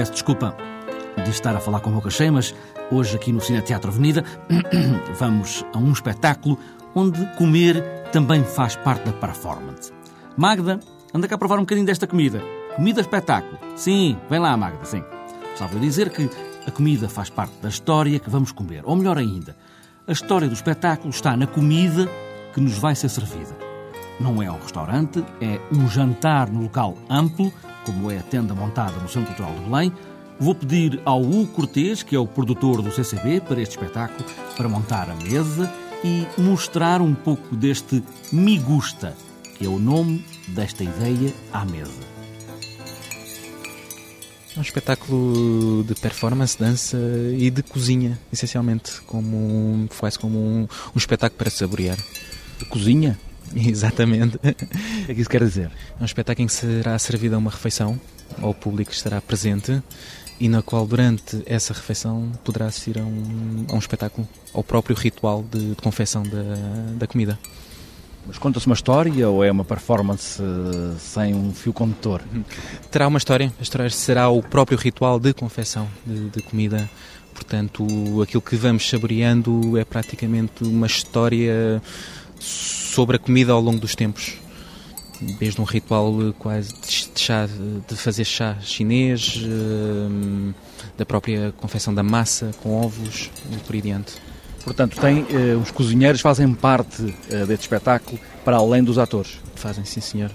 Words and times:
Peço 0.00 0.12
desculpa 0.12 0.56
de 1.22 1.28
estar 1.28 1.54
a 1.54 1.60
falar 1.60 1.80
com 1.80 1.90
boca 1.90 2.08
cheia, 2.08 2.32
mas 2.32 2.54
hoje 2.90 3.16
aqui 3.16 3.30
no 3.30 3.38
Cine 3.38 3.60
Teatro 3.60 3.90
Avenida 3.90 4.24
vamos 5.18 5.62
a 5.74 5.76
um 5.76 5.92
espetáculo 5.92 6.58
onde 6.94 7.22
comer 7.36 7.84
também 8.10 8.42
faz 8.42 8.74
parte 8.76 9.04
da 9.04 9.12
performance. 9.12 9.92
Magda, 10.38 10.80
anda 11.12 11.28
cá 11.28 11.34
a 11.34 11.38
provar 11.38 11.58
um 11.58 11.64
bocadinho 11.64 11.86
desta 11.86 12.06
comida. 12.06 12.42
Comida 12.76 13.02
espetáculo. 13.02 13.58
Sim, 13.76 14.16
vem 14.30 14.38
lá, 14.38 14.56
Magda, 14.56 14.86
sim. 14.86 15.04
Estava 15.52 15.76
a 15.76 15.78
dizer 15.78 16.08
que 16.08 16.30
a 16.66 16.70
comida 16.70 17.06
faz 17.06 17.28
parte 17.28 17.60
da 17.60 17.68
história 17.68 18.18
que 18.18 18.30
vamos 18.30 18.52
comer. 18.52 18.80
Ou 18.86 18.96
melhor 18.96 19.18
ainda, 19.18 19.54
a 20.08 20.12
história 20.12 20.48
do 20.48 20.54
espetáculo 20.54 21.10
está 21.10 21.36
na 21.36 21.46
comida 21.46 22.08
que 22.54 22.60
nos 22.62 22.78
vai 22.78 22.94
ser 22.94 23.10
servida. 23.10 23.54
Não 24.18 24.42
é 24.42 24.50
um 24.50 24.58
restaurante, 24.58 25.22
é 25.42 25.60
um 25.70 25.86
jantar 25.90 26.48
no 26.48 26.62
local 26.62 26.96
amplo, 27.10 27.52
como 27.84 28.10
é 28.10 28.18
a 28.18 28.22
tenda 28.22 28.54
montada 28.54 28.98
no 29.00 29.08
Centro 29.08 29.34
Cultural 29.34 29.54
de 29.54 29.60
Belém. 29.68 29.92
Vou 30.38 30.54
pedir 30.54 31.00
ao 31.04 31.20
U 31.20 31.46
Cortês, 31.48 32.02
que 32.02 32.16
é 32.16 32.18
o 32.18 32.26
produtor 32.26 32.80
do 32.80 32.90
CCB, 32.90 33.40
para 33.40 33.60
este 33.60 33.76
espetáculo, 33.76 34.24
para 34.56 34.68
montar 34.68 35.10
a 35.10 35.14
mesa 35.16 35.70
e 36.02 36.26
mostrar 36.38 37.00
um 37.02 37.14
pouco 37.14 37.54
deste 37.54 38.02
Me 38.32 38.58
Gusta, 38.58 39.14
que 39.58 39.66
é 39.66 39.68
o 39.68 39.78
nome 39.78 40.24
desta 40.48 40.82
ideia 40.82 41.34
à 41.52 41.64
mesa. 41.64 42.10
É 44.56 44.58
um 44.58 44.62
espetáculo 44.62 45.84
de 45.84 45.94
performance, 45.94 46.58
dança 46.58 46.98
e 47.36 47.50
de 47.50 47.62
cozinha, 47.62 48.18
essencialmente, 48.32 49.00
como 49.02 49.36
um, 49.36 49.88
quase 49.98 50.18
como 50.18 50.38
um, 50.38 50.62
um 50.62 50.98
espetáculo 50.98 51.38
para 51.38 51.50
saborear. 51.50 51.98
De 52.58 52.64
cozinha? 52.64 53.18
Exatamente. 53.54 54.38
Que 55.10 55.12
é 55.12 55.14
que 55.16 55.20
isso 55.22 55.30
quer 55.30 55.42
dizer? 55.42 55.72
É 55.98 56.02
um 56.02 56.06
espetáculo 56.06 56.44
em 56.44 56.46
que 56.46 56.52
será 56.52 56.96
servida 56.96 57.36
uma 57.36 57.50
refeição 57.50 58.00
ao 58.40 58.54
público 58.54 58.92
que 58.92 58.96
estará 58.96 59.20
presente 59.20 59.82
e 60.38 60.48
na 60.48 60.62
qual 60.62 60.86
durante 60.86 61.42
essa 61.46 61.74
refeição 61.74 62.30
poderá 62.44 62.66
assistir 62.66 62.96
a 62.96 63.02
um, 63.02 63.66
a 63.68 63.74
um 63.74 63.78
espetáculo, 63.80 64.28
ao 64.54 64.62
próprio 64.62 64.94
ritual 64.94 65.42
de, 65.50 65.70
de 65.70 65.82
confecção 65.82 66.22
da, 66.22 66.44
da 66.96 67.08
comida. 67.08 67.36
Mas 68.24 68.38
conta-se 68.38 68.66
uma 68.66 68.76
história 68.76 69.28
ou 69.28 69.42
é 69.42 69.50
uma 69.50 69.64
performance 69.64 70.40
uh, 70.40 70.96
sem 70.96 71.34
um 71.34 71.52
fio 71.52 71.72
condutor? 71.72 72.22
Terá 72.88 73.08
uma 73.08 73.18
história. 73.18 73.52
A 73.58 73.62
história 73.64 73.90
será 73.90 74.28
o 74.28 74.40
próprio 74.40 74.78
ritual 74.78 75.18
de 75.18 75.34
confecção 75.34 75.88
de, 76.06 76.28
de 76.30 76.40
comida. 76.40 76.88
Portanto, 77.34 77.84
aquilo 78.22 78.42
que 78.42 78.54
vamos 78.54 78.88
saboreando 78.88 79.76
é 79.76 79.84
praticamente 79.84 80.62
uma 80.62 80.86
história 80.86 81.82
sobre 82.38 83.16
a 83.16 83.18
comida 83.18 83.50
ao 83.50 83.60
longo 83.60 83.80
dos 83.80 83.96
tempos. 83.96 84.38
Desde 85.20 85.60
um 85.60 85.64
ritual 85.64 86.14
quase 86.38 86.72
de, 86.72 87.20
chá, 87.20 87.46
de 87.88 87.96
fazer 87.96 88.24
chá 88.24 88.56
chinês, 88.60 89.36
uh, 89.36 90.54
da 90.96 91.04
própria 91.04 91.52
confecção 91.58 91.94
da 91.94 92.02
massa 92.02 92.50
com 92.62 92.80
ovos 92.80 93.30
e 93.52 93.56
por 93.58 93.74
aí 93.74 93.82
diante. 93.82 94.14
Portanto, 94.64 94.98
tem, 95.00 95.22
uh, 95.22 95.60
os 95.60 95.70
cozinheiros 95.70 96.20
fazem 96.20 96.52
parte 96.54 97.02
deste 97.46 97.62
espetáculo 97.62 98.18
para 98.44 98.56
além 98.56 98.82
dos 98.82 98.98
atores? 98.98 99.38
Fazem, 99.54 99.84
sim 99.84 100.00
senhor. 100.00 100.30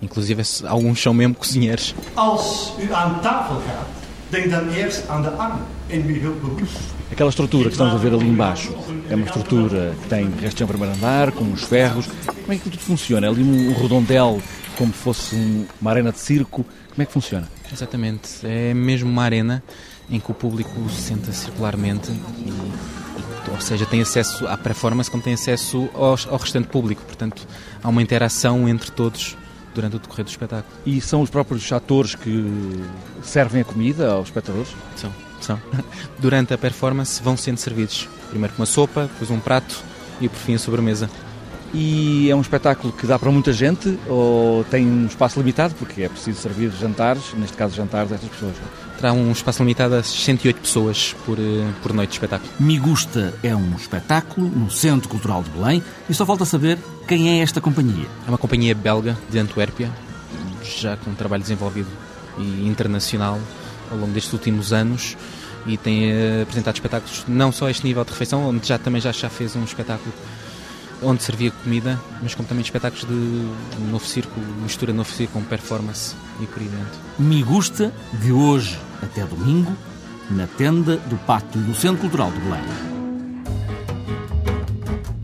Inclusive, 0.00 0.42
alguns 0.66 1.00
são 1.00 1.14
mesmo 1.14 1.34
cozinheiros. 1.34 1.94
Als 2.16 2.72
u 2.78 2.92
aan 2.92 3.20
tafel 3.20 3.60
gaat, 3.66 3.86
denk 4.30 4.50
dan 4.50 4.68
eerst 4.68 5.08
aan 5.08 5.22
de 5.22 5.30
arm 5.30 5.60
en 5.86 6.06
wie 6.06 6.20
hulp 6.20 6.40
behoeft. 6.40 7.01
Aquela 7.12 7.28
estrutura 7.28 7.64
que 7.68 7.74
estamos 7.74 7.94
a 7.94 7.98
ver 7.98 8.14
ali 8.14 8.26
embaixo 8.26 8.74
é 9.10 9.14
uma 9.14 9.26
estrutura 9.26 9.94
que 10.02 10.08
tem 10.08 10.30
restos 10.30 10.54
de 10.54 10.64
primeiro 10.64 10.94
andar, 10.94 11.30
com 11.30 11.44
uns 11.44 11.62
ferros. 11.62 12.06
Como 12.06 12.52
é 12.54 12.56
que 12.56 12.62
tudo 12.62 12.78
funciona? 12.78 13.26
É 13.26 13.30
ali 13.30 13.42
um 13.42 13.74
redondel, 13.74 14.40
como 14.78 14.94
fosse 14.94 15.36
uma 15.78 15.90
arena 15.90 16.10
de 16.10 16.18
circo. 16.18 16.64
Como 16.88 17.02
é 17.02 17.04
que 17.04 17.12
funciona? 17.12 17.46
Exatamente. 17.70 18.30
É 18.44 18.72
mesmo 18.72 19.10
uma 19.10 19.24
arena 19.24 19.62
em 20.10 20.18
que 20.18 20.30
o 20.30 20.34
público 20.34 20.88
se 20.88 21.02
senta 21.02 21.30
circularmente 21.32 22.10
e 22.10 23.52
ou 23.52 23.60
seja, 23.60 23.84
tem 23.84 24.00
acesso 24.00 24.46
à 24.46 24.56
performance 24.56 25.10
como 25.10 25.22
tem 25.22 25.34
acesso 25.34 25.90
ao, 25.92 26.16
ao 26.30 26.38
restante 26.38 26.68
público. 26.68 27.02
Portanto, 27.02 27.46
há 27.82 27.88
uma 27.90 28.00
interação 28.00 28.66
entre 28.66 28.90
todos 28.90 29.36
durante 29.74 29.96
o 29.96 29.98
decorrer 29.98 30.24
do 30.24 30.30
espetáculo. 30.30 30.74
E 30.86 30.98
são 31.02 31.20
os 31.20 31.28
próprios 31.28 31.70
atores 31.72 32.14
que 32.14 32.50
servem 33.22 33.60
a 33.60 33.64
comida 33.64 34.12
aos 34.12 34.28
espectadores? 34.28 34.68
São, 34.96 35.12
são. 35.44 35.60
Durante 36.18 36.54
a 36.54 36.58
performance 36.58 37.22
vão 37.22 37.36
sendo 37.36 37.58
servidos. 37.58 38.08
Primeiro 38.30 38.54
com 38.54 38.62
uma 38.62 38.66
sopa, 38.66 39.02
depois 39.12 39.30
um 39.30 39.40
prato 39.40 39.82
e 40.20 40.28
por 40.28 40.38
fim 40.38 40.54
a 40.54 40.58
sobremesa. 40.58 41.08
E 41.74 42.30
é 42.30 42.36
um 42.36 42.40
espetáculo 42.40 42.92
que 42.92 43.06
dá 43.06 43.18
para 43.18 43.30
muita 43.30 43.50
gente 43.52 43.98
ou 44.06 44.62
tem 44.64 44.86
um 44.86 45.06
espaço 45.06 45.38
limitado? 45.38 45.74
Porque 45.74 46.02
é 46.02 46.08
preciso 46.08 46.38
servir 46.38 46.70
jantares, 46.70 47.32
neste 47.34 47.56
caso 47.56 47.74
jantares, 47.74 48.12
a 48.12 48.16
estas 48.16 48.28
pessoas. 48.28 48.54
Terá 48.98 49.12
um 49.12 49.32
espaço 49.32 49.62
limitado 49.62 49.94
a 49.94 50.02
108 50.02 50.60
pessoas 50.60 51.16
por, 51.24 51.38
eh, 51.38 51.72
por 51.82 51.94
noite 51.94 52.10
de 52.10 52.16
espetáculo. 52.16 52.52
Me 52.60 52.78
Gusta 52.78 53.32
é 53.42 53.56
um 53.56 53.74
espetáculo 53.74 54.48
no 54.48 54.70
Centro 54.70 55.08
Cultural 55.08 55.42
de 55.42 55.50
Belém 55.50 55.82
e 56.10 56.14
só 56.14 56.26
falta 56.26 56.44
saber 56.44 56.78
quem 57.08 57.30
é 57.30 57.42
esta 57.42 57.60
companhia. 57.60 58.06
É 58.26 58.28
uma 58.28 58.38
companhia 58.38 58.74
belga 58.74 59.16
de 59.30 59.38
Antuérpia, 59.38 59.90
já 60.62 60.98
com 60.98 61.10
um 61.10 61.14
trabalho 61.14 61.42
desenvolvido 61.42 61.88
e 62.38 62.68
internacional 62.68 63.38
ao 63.92 63.98
longo 63.98 64.12
destes 64.12 64.32
últimos 64.32 64.72
anos 64.72 65.16
e 65.66 65.76
tem 65.76 66.10
eh, 66.10 66.42
apresentado 66.42 66.74
espetáculos 66.74 67.24
não 67.28 67.52
só 67.52 67.66
a 67.66 67.70
este 67.70 67.86
nível 67.86 68.04
de 68.04 68.10
refeição, 68.10 68.48
onde 68.48 68.66
já 68.66 68.78
também 68.78 69.00
já, 69.00 69.12
já 69.12 69.28
fez 69.28 69.54
um 69.54 69.62
espetáculo 69.62 70.12
onde 71.02 71.22
servia 71.22 71.50
comida, 71.50 72.00
mas 72.22 72.34
como 72.34 72.48
também 72.48 72.62
espetáculos 72.62 73.06
de 73.06 73.90
novo 73.90 74.04
circo, 74.06 74.38
mistura 74.62 74.92
novo 74.92 75.10
circo 75.10 75.34
com 75.34 75.42
performance 75.42 76.14
e 76.40 76.46
por 76.46 76.60
aí 76.60 76.68
dentro. 76.68 77.00
Me 77.18 77.42
gusta 77.42 77.92
de 78.20 78.32
hoje 78.32 78.78
até 79.02 79.24
domingo, 79.24 79.76
na 80.30 80.46
tenda 80.46 80.96
do 80.96 81.16
pátio 81.26 81.60
do 81.60 81.74
Centro 81.74 82.00
Cultural 82.02 82.30
de 82.30 82.38
Belém. 82.40 82.62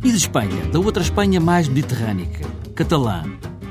E 0.03 0.11
de 0.11 0.17
Espanha, 0.17 0.67
da 0.67 0.79
outra 0.79 1.03
Espanha 1.03 1.41
mais 1.41 1.69
mediterrânica, 1.69 2.47
catalã, 2.75 3.23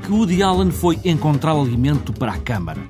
que 0.02 0.10
Woody 0.10 0.42
Allen 0.42 0.70
foi 0.70 0.98
encontrar 1.04 1.52
alimento 1.52 2.12
para 2.12 2.32
a 2.32 2.38
Câmara. 2.38 2.80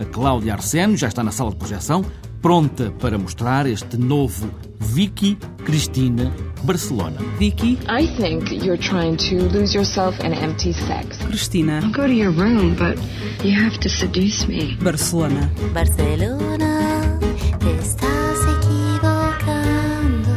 A 0.00 0.04
Cláudia 0.04 0.54
Arsénio 0.54 0.96
já 0.96 1.08
está 1.08 1.24
na 1.24 1.32
sala 1.32 1.50
de 1.50 1.56
projeção, 1.56 2.04
pronta 2.40 2.92
para 3.00 3.18
mostrar 3.18 3.66
este 3.66 3.96
novo 3.96 4.48
Vicky 4.78 5.36
Cristina 5.64 6.32
Barcelona. 6.62 7.18
Vicky? 7.38 7.78
I 7.88 8.06
think 8.16 8.64
you're 8.64 8.78
trying 8.78 9.16
to 9.16 9.48
lose 9.52 9.74
yourself 9.74 10.18
in 10.20 10.32
empty 10.32 10.72
sex. 10.72 11.18
Cristina. 11.26 11.80
I'll 11.82 11.92
go 11.92 12.06
to 12.06 12.12
your 12.12 12.30
room, 12.30 12.76
but 12.76 12.96
you 13.44 13.52
have 13.60 13.78
to 13.80 13.88
seduce 13.88 14.46
me. 14.46 14.76
Barcelona. 14.80 15.50
Barcelona, 15.74 17.18
te 17.58 17.70
estás 17.78 18.38
equivocando. 18.58 20.30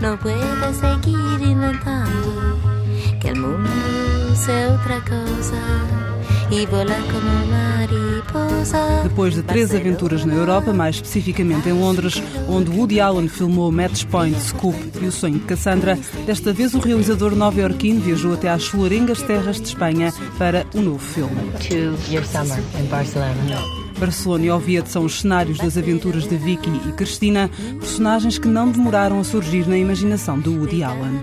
No 0.00 0.18
puedes 0.18 0.76
seguir 0.76 1.48
inventando 1.48 2.58
que 3.20 3.28
el 3.30 3.40
mundo 3.40 3.70
sea 4.34 4.74
otra 4.74 5.00
cosa 5.00 5.85
Depois 9.02 9.34
de 9.34 9.42
três 9.42 9.74
aventuras 9.74 10.24
na 10.24 10.34
Europa, 10.34 10.72
mais 10.72 10.96
especificamente 10.96 11.68
em 11.68 11.72
Londres, 11.72 12.22
onde 12.48 12.70
Woody 12.70 13.00
Allen 13.00 13.28
filmou 13.28 13.70
Match 13.70 14.04
Point, 14.06 14.38
Scoop 14.40 14.76
e 15.00 15.06
O 15.06 15.12
Sonho 15.12 15.38
de 15.38 15.44
Cassandra, 15.44 15.98
desta 16.24 16.52
vez 16.52 16.74
o 16.74 16.78
realizador 16.78 17.34
nova-iorquino 17.36 18.00
viajou 18.00 18.34
até 18.34 18.48
às 18.48 18.66
floringas 18.66 19.22
terras 19.22 19.60
de 19.60 19.68
Espanha 19.68 20.12
para 20.38 20.66
o 20.74 20.78
um 20.78 20.82
novo 20.82 20.98
filme. 20.98 21.36
To 21.68 22.12
your 22.12 22.24
summer 22.24 22.58
in 22.80 22.86
Barcelona. 22.86 23.85
Barcelona 23.98 24.44
e 24.44 24.50
Oviedo 24.50 24.88
são 24.88 25.04
os 25.04 25.20
cenários 25.20 25.58
das 25.58 25.76
aventuras 25.76 26.26
de 26.26 26.36
Vicky 26.36 26.70
e 26.88 26.92
Cristina, 26.92 27.50
personagens 27.78 28.38
que 28.38 28.48
não 28.48 28.70
demoraram 28.70 29.18
a 29.18 29.24
surgir 29.24 29.66
na 29.66 29.76
imaginação 29.76 30.38
de 30.38 30.48
Woody 30.48 30.82
Allen. 30.82 31.22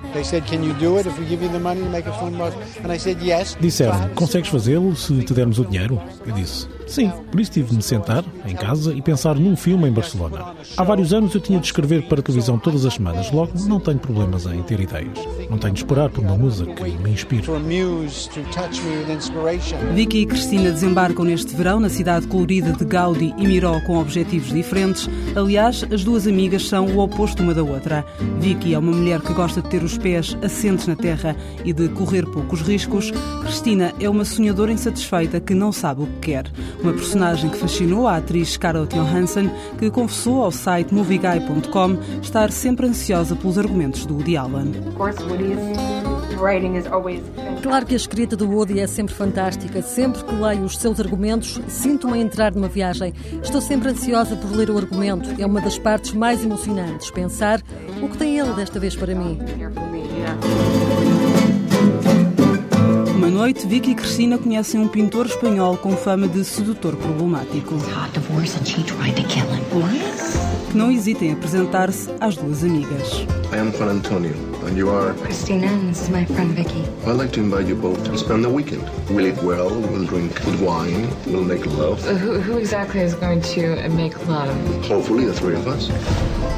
Disseram, 3.59 4.09
consegues 4.09 4.49
fazê-lo 4.49 4.95
se 4.95 5.21
te 5.23 5.33
dermos 5.33 5.59
o 5.59 5.65
dinheiro? 5.65 6.01
Eu 6.25 6.33
disse, 6.33 6.67
sim. 6.87 7.11
Por 7.31 7.39
isso 7.39 7.51
tive 7.51 7.69
de 7.69 7.75
me 7.77 7.83
sentar 7.83 8.23
em 8.45 8.55
casa 8.55 8.93
e 8.93 9.01
pensar 9.01 9.35
num 9.35 9.55
filme 9.55 9.87
em 9.87 9.91
Barcelona. 9.91 10.53
Há 10.77 10.83
vários 10.83 11.13
anos 11.13 11.33
eu 11.33 11.41
tinha 11.41 11.59
de 11.59 11.65
escrever 11.65 12.03
para 12.07 12.21
televisão 12.21 12.57
todas 12.57 12.85
as 12.85 12.95
semanas, 12.95 13.31
logo 13.31 13.51
não 13.67 13.79
tenho 13.79 13.99
problemas 13.99 14.45
em 14.45 14.61
ter 14.63 14.79
ideias. 14.79 15.17
Não 15.49 15.57
tenho 15.57 15.73
de 15.73 15.79
esperar 15.79 16.09
por 16.09 16.23
uma 16.23 16.37
musa 16.37 16.65
que 16.65 16.83
me 16.83 17.11
inspire. 17.11 17.43
Vicky 19.93 20.19
e 20.19 20.25
Cristina 20.25 20.71
desembarcam 20.71 21.25
neste 21.25 21.55
verão 21.55 21.79
na 21.79 21.89
cidade 21.89 22.27
colorida 22.27 22.71
de 22.71 22.85
Gaudi 22.85 23.33
e 23.37 23.47
Miró 23.47 23.79
com 23.81 23.97
objetivos 23.99 24.49
diferentes. 24.49 25.09
Aliás, 25.35 25.83
as 25.91 26.03
duas 26.03 26.27
amigas 26.27 26.67
são 26.67 26.87
o 26.87 26.99
oposto 26.99 27.43
uma 27.43 27.53
da 27.53 27.63
outra. 27.63 28.05
Vicky 28.39 28.73
é 28.73 28.79
uma 28.79 28.91
mulher 28.91 29.21
que 29.21 29.33
gosta 29.33 29.61
de 29.61 29.69
ter 29.69 29.83
os 29.83 29.97
pés 29.97 30.37
assentes 30.41 30.87
na 30.87 30.95
terra 30.95 31.35
e 31.63 31.73
de 31.73 31.89
correr 31.89 32.25
poucos 32.25 32.61
riscos. 32.61 33.11
Cristina 33.41 33.93
é 33.99 34.09
uma 34.09 34.25
sonhadora 34.25 34.71
insatisfeita 34.71 35.39
que 35.39 35.53
não 35.53 35.71
sabe 35.71 36.03
o 36.03 36.07
que 36.07 36.31
quer. 36.31 36.51
Uma 36.81 36.93
personagem 36.93 37.49
que 37.49 37.57
fascinou 37.57 38.07
a 38.07 38.17
atriz 38.17 38.49
Scarlett 38.53 38.95
Johansson, 38.95 39.49
que 39.77 39.89
confessou 39.89 40.43
ao 40.43 40.51
site 40.51 40.93
movieguy.com 40.93 41.97
estar 42.21 42.51
sempre 42.51 42.87
ansiosa 42.87 43.35
pelos 43.35 43.57
argumentos 43.57 44.05
do 44.05 44.15
Woody 44.15 44.37
Allen. 44.37 44.71
Claro 47.61 47.85
que 47.85 47.93
a 47.93 47.97
escrita 47.97 48.35
do 48.35 48.49
Woody 48.49 48.79
é 48.79 48.87
sempre 48.87 49.13
fantástica. 49.13 49.81
Sempre 49.81 50.23
que 50.23 50.35
leio 50.35 50.63
os 50.63 50.77
seus 50.77 50.99
argumentos, 50.99 51.59
sinto-me 51.67 52.19
a 52.19 52.21
entrar 52.21 52.53
numa 52.53 52.67
viagem. 52.67 53.13
Estou 53.41 53.61
sempre 53.61 53.89
ansiosa 53.89 54.35
por 54.35 54.51
ler 54.51 54.69
o 54.69 54.77
argumento. 54.77 55.29
É 55.39 55.45
uma 55.45 55.61
das 55.61 55.77
partes 55.77 56.11
mais 56.13 56.43
emocionantes. 56.43 57.09
Pensar 57.11 57.61
o 58.01 58.09
que 58.09 58.17
tem 58.17 58.39
ele 58.39 58.53
desta 58.53 58.79
vez 58.79 58.95
para 58.95 59.15
mim. 59.15 59.39
Uma 63.23 63.31
noite, 63.31 63.65
Vicky 63.65 63.91
e 63.91 63.95
Cristina 63.95 64.37
conhecem 64.37 64.81
um 64.81 64.87
pintor 64.89 65.27
espanhol 65.27 65.77
com 65.77 65.95
fama 65.95 66.27
de 66.27 66.43
sedutor 66.43 66.93
problemático. 66.97 67.73
Que 70.69 70.77
não 70.77 70.91
hesitem 70.91 71.29
em 71.29 71.31
apresentar-se 71.31 72.09
às 72.19 72.35
duas 72.35 72.65
amigas. 72.65 73.25
I 73.53 73.59
am 73.59 73.71
Juan 73.71 73.91
Antonio, 73.91 74.35
and 74.67 74.75
you 74.75 74.89
are? 74.89 75.13
Christina, 75.13 75.67
and 75.67 75.87
this 75.87 76.01
is 76.01 76.09
my 76.09 76.25
friend 76.25 76.53
Vicky. 76.53 76.83
I'd 77.07 77.15
like 77.17 77.31
to 77.31 77.39
invite 77.39 77.69
you 77.69 77.77
both 77.77 78.03
to 78.03 78.17
spend 78.17 78.43
the 78.43 78.49
weekend. 78.49 78.83
We'll 79.09 79.27
eat 79.27 79.41
well, 79.41 79.69
we'll 79.69 80.05
drink 80.05 80.43
good 80.43 80.59
wine, 80.59 81.07
we'll 81.25 81.45
make 81.45 81.65
love. 81.77 82.05
Uh, 82.05 82.15
who, 82.15 82.41
who 82.41 82.57
exactly 82.57 82.99
is 82.99 83.13
going 83.13 83.39
to 83.55 83.85
uh, 83.85 83.89
make 83.95 84.17
love? 84.27 84.53
Hopefully, 84.87 85.23
the 85.23 85.33
three 85.33 85.55
of 85.55 85.65
us. 85.65 85.89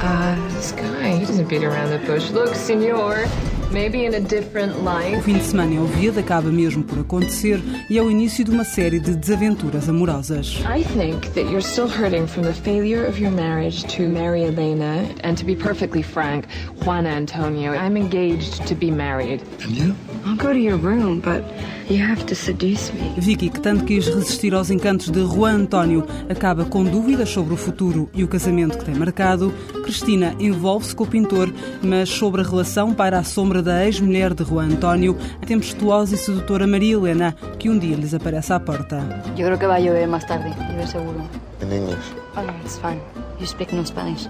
Uh, 0.01 0.35
this 0.55 0.71
guy, 0.71 1.17
he 1.17 1.25
doesn't 1.25 1.47
beat 1.47 1.63
around 1.63 1.91
the 1.91 1.99
bush. 2.07 2.31
Look, 2.31 2.55
senor, 2.55 3.27
maybe 3.75 4.05
in 4.05 4.13
a 4.13 4.21
different 4.21 4.73
O 5.17 5.21
fim 5.21 5.37
de 5.37 5.43
semana 5.43 5.73
em 5.73 5.79
Oviedo 5.79 6.17
acaba 6.17 6.49
mesmo 6.49 6.81
por 6.81 6.97
acontecer 6.97 7.61
e 7.89 7.97
é 7.97 8.01
o 8.01 8.09
início 8.09 8.45
de 8.45 8.49
uma 8.49 8.63
série 8.63 9.01
de 9.01 9.13
desaventuras 9.13 9.89
amorosas. 9.89 10.61
I 10.65 10.81
think 10.81 11.33
that 11.33 11.51
you're 11.51 11.61
still 11.61 11.89
hurting 11.89 12.25
from 12.25 12.43
the 12.43 12.53
failure 12.53 13.05
of 13.05 13.19
your 13.19 13.31
marriage 13.31 13.83
to 13.97 14.07
marry 14.07 14.45
Elena. 14.45 15.05
And 15.23 15.35
to 15.35 15.43
be 15.43 15.57
perfectly 15.57 16.01
frank, 16.01 16.47
Juan 16.85 17.05
Antonio, 17.05 17.73
I'm 17.73 17.97
engaged 17.97 18.65
to 18.65 18.75
be 18.75 18.89
married. 18.89 19.41
And 19.61 19.75
you? 19.75 19.95
I'll 20.25 20.37
go 20.37 20.53
to 20.53 20.59
your 20.59 20.77
room, 20.77 21.19
but 21.19 21.43
you 21.89 22.03
have 22.03 22.25
to 22.25 22.35
seduce 22.35 22.91
me. 22.93 23.13
Vicky, 23.17 23.49
que 23.49 23.59
tanto 23.59 23.85
quis 23.85 24.07
resistir 24.07 24.53
aos 24.53 24.69
encantos 24.69 25.09
de 25.09 25.21
Juan 25.21 25.61
António, 25.61 26.05
acaba 26.29 26.65
com 26.65 26.83
dúvidas 26.83 27.29
sobre 27.29 27.53
o 27.53 27.57
futuro 27.57 28.09
e 28.13 28.23
o 28.23 28.27
casamento 28.27 28.77
que 28.77 28.85
tem 28.85 28.95
marcado. 28.95 29.53
Cristina 29.83 30.35
envolve-se 30.39 30.95
com 30.95 31.03
o 31.03 31.07
pintor, 31.07 31.53
mas 31.81 32.09
sobre 32.09 32.41
a 32.41 32.43
relação 32.43 32.93
paira 32.93 33.19
a 33.19 33.23
sombra 33.23 33.61
da 33.61 33.85
ex-mulher 33.85 34.33
de 34.33 34.43
Juan 34.43 34.67
António, 34.67 35.17
a 35.41 35.45
tempestuosa 35.45 36.15
e 36.15 36.17
sedutora 36.17 36.67
Maria 36.67 36.93
Helena, 36.95 37.35
que 37.59 37.69
um 37.69 37.77
dia 37.77 37.95
lhes 37.95 38.13
aparece 38.13 38.53
à 38.53 38.59
porta. 38.59 38.97
Yo 39.37 39.45
creo 39.45 39.57
que 39.57 39.67
va 39.67 39.75
a 39.75 39.79
llover 39.79 40.07
más 40.07 40.25
tarde, 40.25 40.49
llover 40.69 40.87
seguro. 40.87 41.21
In 41.61 41.71
English. 41.71 42.13
Oh 42.35 42.41
no, 42.41 42.53
it's 42.63 42.77
fine. 42.77 42.99
You 43.39 43.47
speak 43.47 43.73
no 43.73 43.83
Spanish. 43.85 44.27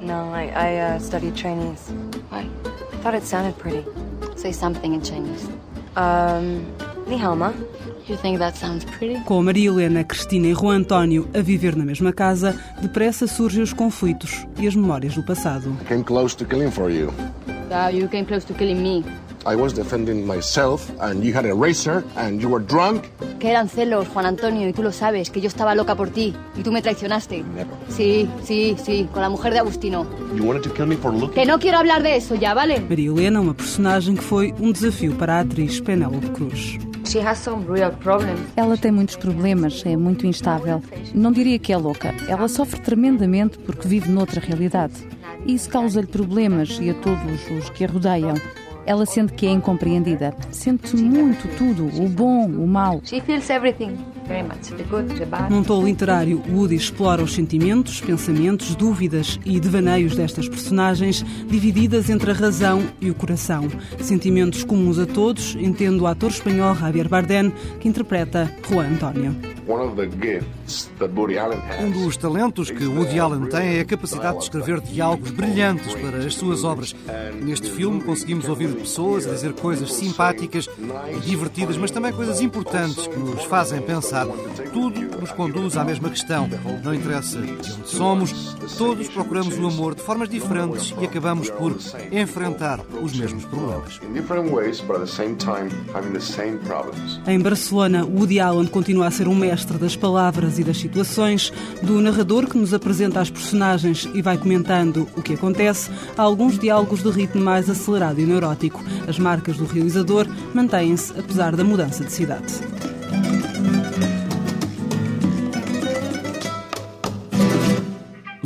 No, 0.00 0.34
I, 0.34 0.50
I 0.54 0.96
uh, 0.96 0.98
studied 0.98 1.34
Chinese. 1.34 1.92
Why? 2.30 2.46
I 2.64 2.96
thought 3.02 3.14
it 3.14 3.24
sounded 3.24 3.56
pretty. 3.58 3.84
Say 4.36 4.52
something 4.52 4.94
in 4.94 5.02
Chinese. 5.02 5.48
Um, 5.96 6.64
ni 7.06 7.16
hao 7.18 7.36
ma? 7.36 7.52
You 8.08 8.16
think 8.18 8.38
that 8.38 8.56
sounds 8.56 8.84
pretty? 8.84 9.20
Com 9.24 9.42
Maria 9.42 9.70
Helena, 9.70 10.04
Cristina 10.04 10.48
e 10.48 10.52
Juan 10.52 10.80
António 10.82 11.28
a 11.32 11.40
viver 11.40 11.74
na 11.76 11.84
mesma 11.84 12.12
casa, 12.12 12.54
depressa 12.80 13.26
surgem 13.26 13.62
os 13.62 13.72
conflitos 13.72 14.46
e 14.58 14.66
as 14.66 14.74
memórias 14.74 15.14
do 15.14 15.22
passado. 15.22 15.74
I 15.80 15.84
came 15.84 16.04
close 16.04 16.36
to 16.36 16.44
killing 16.44 16.70
for 16.70 16.90
you. 16.90 17.12
Yeah, 17.70 17.88
you 17.90 18.08
came 18.08 18.26
close 18.26 18.46
to 18.46 18.54
killing 18.54 18.82
me. 18.82 19.04
I 19.46 19.56
was 19.56 19.74
defending 19.74 20.26
myself, 20.26 20.90
and 21.00 21.22
you 21.22 21.34
had 21.34 21.44
a 21.44 21.54
razor, 21.54 22.02
and 22.16 22.40
you 22.40 22.48
were 22.48 22.64
drunk. 22.64 23.04
Que 23.38 23.50
eran 23.50 23.68
celos, 23.68 24.08
Juan 24.08 24.24
Antonio, 24.26 24.66
y 24.68 24.72
tú 24.72 24.82
lo 24.82 24.90
sabes, 24.90 25.30
que 25.30 25.40
yo 25.40 25.48
estaba 25.48 25.74
loca 25.74 25.94
por 25.94 26.08
ti 26.08 26.34
y 26.56 26.62
tú 26.62 26.72
me 26.72 26.80
traicionaste. 26.80 27.42
Never. 27.42 27.66
Sí, 27.88 28.28
sí, 28.42 28.76
sí, 28.82 29.08
con 29.12 29.20
la 29.20 29.28
mujer 29.28 29.52
de 29.52 29.58
Agustino. 29.58 30.06
You 30.34 30.44
wanted 30.44 30.62
to 30.62 30.72
kill 30.72 30.86
me 30.86 30.96
for 30.96 31.12
looking. 31.12 31.34
Que 31.34 31.44
no 31.44 31.58
quiero 31.58 31.78
hablar 31.78 32.02
de 32.02 32.16
eso 32.16 32.34
ya, 32.34 32.54
¿vale? 32.54 32.80
Maria 32.88 33.10
Helena, 33.10 33.40
uma 33.40 33.54
personagem 33.54 34.16
que 34.16 34.22
foi 34.22 34.54
um 34.58 34.72
desafio 34.72 35.14
para 35.16 35.34
a 35.36 35.40
atriz 35.40 35.80
Penélope 35.80 36.30
Cruz. 36.30 36.78
She 37.06 37.20
has 37.20 37.38
some 37.38 37.66
real 37.68 37.92
problems. 37.92 38.40
Ela 38.56 38.78
tem 38.78 38.90
muitos 38.90 39.16
problemas, 39.16 39.82
é 39.84 39.94
muito 39.94 40.26
instável. 40.26 40.82
Não 41.12 41.30
diria 41.32 41.58
que 41.58 41.70
é 41.70 41.76
louca. 41.76 42.14
Ela 42.28 42.48
sofre 42.48 42.80
tremendamente 42.80 43.58
porque 43.58 43.86
vive 43.86 44.08
noutra 44.08 44.40
realidade. 44.40 44.94
E 45.44 45.54
isso 45.54 45.68
causa-lhe 45.68 46.06
problemas 46.06 46.78
e 46.80 46.88
a 46.88 46.94
todos 46.94 47.20
os 47.58 47.68
que 47.70 47.84
a 47.84 47.88
rodeiam. 47.88 48.34
Ela 48.86 49.06
sente 49.06 49.32
que 49.32 49.46
é 49.46 49.50
incompreendida. 49.50 50.34
Sente 50.50 50.96
muito 50.96 51.48
tudo, 51.56 51.86
o 52.02 52.08
bom, 52.08 52.46
o 52.46 52.66
mau. 52.66 53.00
She 53.04 53.20
feels 53.20 53.48
everything. 53.50 53.96
Very 54.26 54.42
much. 54.42 54.70
The 54.74 54.84
good, 54.84 55.14
the 55.18 55.26
bad. 55.26 55.50
Num 55.50 55.62
tom 55.62 55.84
literário, 55.84 56.42
Woody 56.48 56.76
explora 56.76 57.22
os 57.22 57.34
sentimentos, 57.34 58.00
pensamentos, 58.00 58.74
dúvidas 58.74 59.38
e 59.44 59.60
devaneios 59.60 60.16
destas 60.16 60.48
personagens, 60.48 61.22
divididas 61.46 62.08
entre 62.08 62.30
a 62.30 62.34
razão 62.34 62.82
e 63.00 63.10
o 63.10 63.14
coração. 63.14 63.68
Sentimentos 64.00 64.64
comuns 64.64 64.98
a 64.98 65.06
todos, 65.06 65.54
entende 65.56 66.00
o 66.00 66.06
ator 66.06 66.30
espanhol 66.30 66.74
Javier 66.74 67.08
Bardem, 67.08 67.52
que 67.80 67.88
interpreta 67.88 68.50
Juan 68.68 68.94
António. 68.94 69.36
One 69.66 69.82
of 69.82 69.96
the 69.96 70.08
gifts 70.20 70.63
Um 71.80 71.90
dos 71.90 72.16
talentos 72.16 72.70
que 72.70 72.86
Woody 72.86 73.18
Allen 73.18 73.46
tem 73.46 73.76
é 73.76 73.80
a 73.80 73.84
capacidade 73.84 74.38
de 74.38 74.44
escrever 74.44 74.80
diálogos 74.80 75.30
brilhantes 75.30 75.94
para 75.94 76.18
as 76.18 76.34
suas 76.34 76.64
obras. 76.64 76.94
Neste 77.42 77.70
filme 77.70 78.02
conseguimos 78.02 78.48
ouvir 78.48 78.68
pessoas 78.74 79.26
a 79.26 79.30
dizer 79.30 79.52
coisas 79.52 79.92
simpáticas 79.92 80.68
e 81.16 81.20
divertidas, 81.20 81.76
mas 81.76 81.90
também 81.90 82.12
coisas 82.12 82.40
importantes 82.40 83.06
que 83.06 83.18
nos 83.18 83.44
fazem 83.44 83.82
pensar. 83.82 84.26
Tudo 84.72 85.00
nos 85.20 85.32
conduz 85.32 85.76
à 85.76 85.84
mesma 85.84 86.08
questão. 86.08 86.48
Não 86.82 86.94
interessa 86.94 87.40
de 87.40 87.52
onde 87.52 87.88
somos, 87.88 88.54
todos 88.78 89.08
procuramos 89.08 89.58
o 89.58 89.66
amor 89.66 89.94
de 89.94 90.02
formas 90.02 90.28
diferentes 90.28 90.94
e 91.00 91.04
acabamos 91.04 91.50
por 91.50 91.76
enfrentar 92.10 92.80
os 93.02 93.12
mesmos 93.12 93.44
problemas. 93.44 94.00
Em 97.26 97.40
Barcelona, 97.40 98.04
Woody 98.04 98.40
Allen 98.40 98.66
continua 98.66 99.06
a 99.06 99.10
ser 99.10 99.28
um 99.28 99.34
mestre 99.34 99.78
das 99.78 99.96
palavras 99.96 100.53
e 100.58 100.64
das 100.64 100.78
situações, 100.78 101.52
do 101.82 102.00
narrador 102.00 102.48
que 102.48 102.58
nos 102.58 102.74
apresenta 102.74 103.20
as 103.20 103.30
personagens 103.30 104.08
e 104.14 104.22
vai 104.22 104.38
comentando 104.38 105.08
o 105.16 105.22
que 105.22 105.34
acontece, 105.34 105.90
a 106.16 106.22
alguns 106.22 106.58
diálogos 106.58 107.02
de 107.02 107.10
ritmo 107.10 107.42
mais 107.42 107.68
acelerado 107.68 108.20
e 108.20 108.26
neurótico. 108.26 108.82
As 109.06 109.18
marcas 109.18 109.56
do 109.56 109.66
realizador 109.66 110.26
mantêm-se 110.54 111.18
apesar 111.18 111.56
da 111.56 111.64
mudança 111.64 112.04
de 112.04 112.12
cidade. 112.12 112.54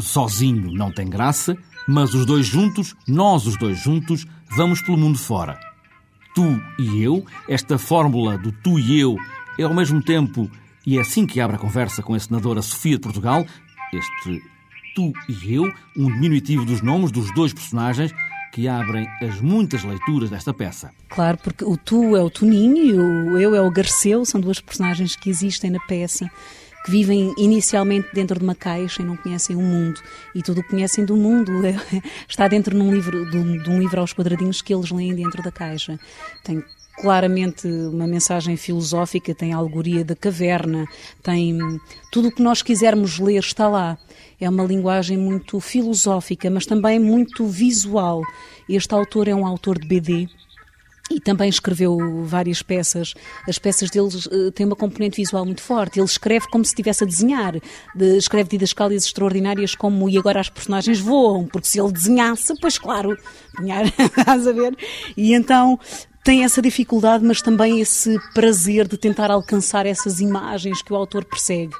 Sozinho 0.08 0.72
não 0.72 0.90
tem 0.90 1.08
graça, 1.08 1.54
mas 1.86 2.14
os 2.14 2.24
dois 2.24 2.46
juntos, 2.46 2.96
nós 3.06 3.46
os 3.46 3.58
dois 3.58 3.78
juntos, 3.78 4.26
vamos 4.56 4.80
pelo 4.80 4.96
mundo 4.96 5.18
fora. 5.18 5.60
Tu 6.34 6.60
e 6.78 7.02
eu, 7.02 7.24
esta 7.46 7.78
fórmula 7.78 8.38
do 8.38 8.50
tu 8.50 8.78
e 8.78 8.98
eu 8.98 9.16
é 9.58 9.64
ao 9.64 9.74
mesmo 9.74 10.02
tempo, 10.02 10.50
e 10.88 10.96
é 10.96 11.02
assim 11.02 11.26
que 11.26 11.38
abre 11.38 11.56
a 11.56 11.58
conversa 11.58 12.02
com 12.02 12.14
a 12.14 12.18
senadora 12.18 12.62
Sofia 12.62 12.94
de 12.94 13.02
Portugal, 13.02 13.44
este 13.92 14.42
tu 14.94 15.12
e 15.28 15.54
eu, 15.54 15.70
um 15.94 16.06
diminutivo 16.06 16.64
dos 16.64 16.80
nomes 16.80 17.12
dos 17.12 17.30
dois 17.34 17.52
personagens 17.52 18.10
que 18.54 18.66
abrem 18.66 19.06
as 19.20 19.38
muitas 19.38 19.84
leituras 19.84 20.30
desta 20.30 20.54
peça. 20.54 20.90
Claro, 21.10 21.36
porque 21.44 21.62
o 21.62 21.76
tu 21.76 22.16
é 22.16 22.22
o 22.22 22.30
Toninho 22.30 22.78
e 22.78 22.94
o 22.94 23.38
eu 23.38 23.54
é 23.54 23.60
o 23.60 23.70
Garceu, 23.70 24.24
são 24.24 24.40
duas 24.40 24.60
personagens 24.60 25.14
que 25.14 25.28
existem 25.28 25.70
na 25.70 25.78
peça, 25.80 26.26
que 26.86 26.90
vivem 26.90 27.34
inicialmente 27.36 28.08
dentro 28.14 28.38
de 28.38 28.44
uma 28.46 28.54
caixa 28.54 29.02
e 29.02 29.04
não 29.04 29.18
conhecem 29.18 29.56
o 29.56 29.60
mundo. 29.60 30.00
E 30.34 30.42
tudo 30.42 30.60
o 30.60 30.62
que 30.62 30.70
conhecem 30.70 31.04
do 31.04 31.18
mundo 31.18 31.52
está 32.26 32.48
dentro 32.48 32.74
de 32.74 32.80
um, 32.80 32.90
livro, 32.90 33.30
de 33.30 33.36
um 33.68 33.78
livro 33.78 34.00
aos 34.00 34.14
quadradinhos 34.14 34.62
que 34.62 34.72
eles 34.72 34.90
leem 34.90 35.14
dentro 35.14 35.42
da 35.42 35.52
caixa. 35.52 36.00
Tem 36.42 36.64
claramente 37.00 37.66
uma 37.66 38.06
mensagem 38.06 38.56
filosófica, 38.56 39.34
tem 39.34 39.52
a 39.52 39.56
alegoria 39.56 40.04
da 40.04 40.16
caverna, 40.16 40.84
tem 41.22 41.58
tudo 42.10 42.28
o 42.28 42.32
que 42.32 42.42
nós 42.42 42.62
quisermos 42.62 43.18
ler 43.18 43.40
está 43.40 43.68
lá. 43.68 43.98
É 44.40 44.48
uma 44.48 44.64
linguagem 44.64 45.16
muito 45.16 45.58
filosófica, 45.60 46.48
mas 46.48 46.64
também 46.64 46.98
muito 46.98 47.46
visual. 47.46 48.22
Este 48.68 48.94
autor 48.94 49.28
é 49.28 49.34
um 49.34 49.46
autor 49.46 49.78
de 49.78 49.88
BD, 49.88 50.28
e 51.10 51.20
também 51.20 51.48
escreveu 51.48 52.24
várias 52.24 52.62
peças. 52.62 53.14
As 53.48 53.58
peças 53.58 53.90
dele 53.90 54.08
eh, 54.30 54.50
têm 54.50 54.66
uma 54.66 54.76
componente 54.76 55.16
visual 55.16 55.44
muito 55.44 55.62
forte. 55.62 55.98
Ele 55.98 56.06
escreve 56.06 56.46
como 56.48 56.64
se 56.64 56.72
estivesse 56.72 57.04
a 57.04 57.06
desenhar. 57.06 57.54
De, 57.94 58.16
escreve 58.16 58.50
didascálias 58.50 59.04
extraordinárias 59.04 59.74
como 59.74 60.08
e 60.08 60.18
agora 60.18 60.40
as 60.40 60.48
personagens 60.48 61.00
voam, 61.00 61.46
porque 61.46 61.66
se 61.66 61.80
ele 61.80 61.92
desenhasse, 61.92 62.54
pois 62.60 62.78
claro, 62.78 63.16
estás 63.98 64.46
a 64.46 64.52
ver? 64.52 64.76
E 65.16 65.32
então 65.32 65.78
tem 66.28 66.44
essa 66.44 66.60
dificuldade, 66.60 67.24
mas 67.24 67.40
também 67.40 67.80
esse 67.80 68.18
prazer 68.34 68.86
de 68.86 68.98
tentar 68.98 69.30
alcançar 69.30 69.86
essas 69.86 70.20
imagens 70.20 70.82
que 70.82 70.92
o 70.92 70.96
autor 70.96 71.24
persegue. 71.24 71.72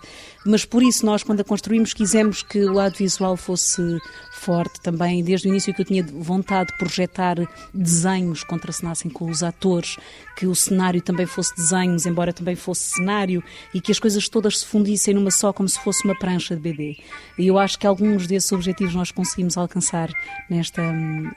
Mas 0.49 0.64
por 0.64 0.83
isso 0.83 1.05
nós, 1.05 1.23
quando 1.23 1.40
a 1.40 1.45
construímos, 1.45 1.93
quisemos 1.93 2.43
que 2.43 2.61
o 2.61 2.73
lado 2.73 2.97
visual 2.97 3.37
fosse 3.37 4.00
forte 4.33 4.81
também. 4.81 5.23
Desde 5.23 5.47
o 5.47 5.50
início 5.50 5.75
que 5.75 5.83
eu 5.83 5.85
tinha 5.85 6.02
vontade 6.02 6.73
de 6.73 6.78
projetar 6.78 7.37
desenhos 7.75 8.43
que 8.43 8.49
contracenassem 8.49 9.11
com 9.11 9.31
os 9.31 9.43
atores, 9.43 9.97
que 10.38 10.47
o 10.47 10.55
cenário 10.55 11.02
também 11.02 11.26
fosse 11.26 11.55
desenhos, 11.55 12.07
embora 12.07 12.33
também 12.33 12.55
fosse 12.55 12.95
cenário, 12.95 13.43
e 13.75 13.81
que 13.81 13.93
as 13.93 13.99
coisas 13.99 14.28
todas 14.28 14.61
se 14.61 14.67
fundissem 14.67 15.12
numa 15.12 15.31
só, 15.31 15.52
como 15.52 15.69
se 15.69 15.78
fosse 15.81 16.05
uma 16.05 16.14
prancha 16.14 16.55
de 16.55 16.62
BD. 16.62 16.97
E 17.37 17.47
eu 17.47 17.59
acho 17.59 17.78
que 17.78 17.87
alguns 17.87 18.26
desses 18.26 18.50
objetivos 18.52 18.95
nós 18.95 19.11
conseguimos 19.11 19.59
alcançar 19.59 20.09
nesta, 20.49 20.83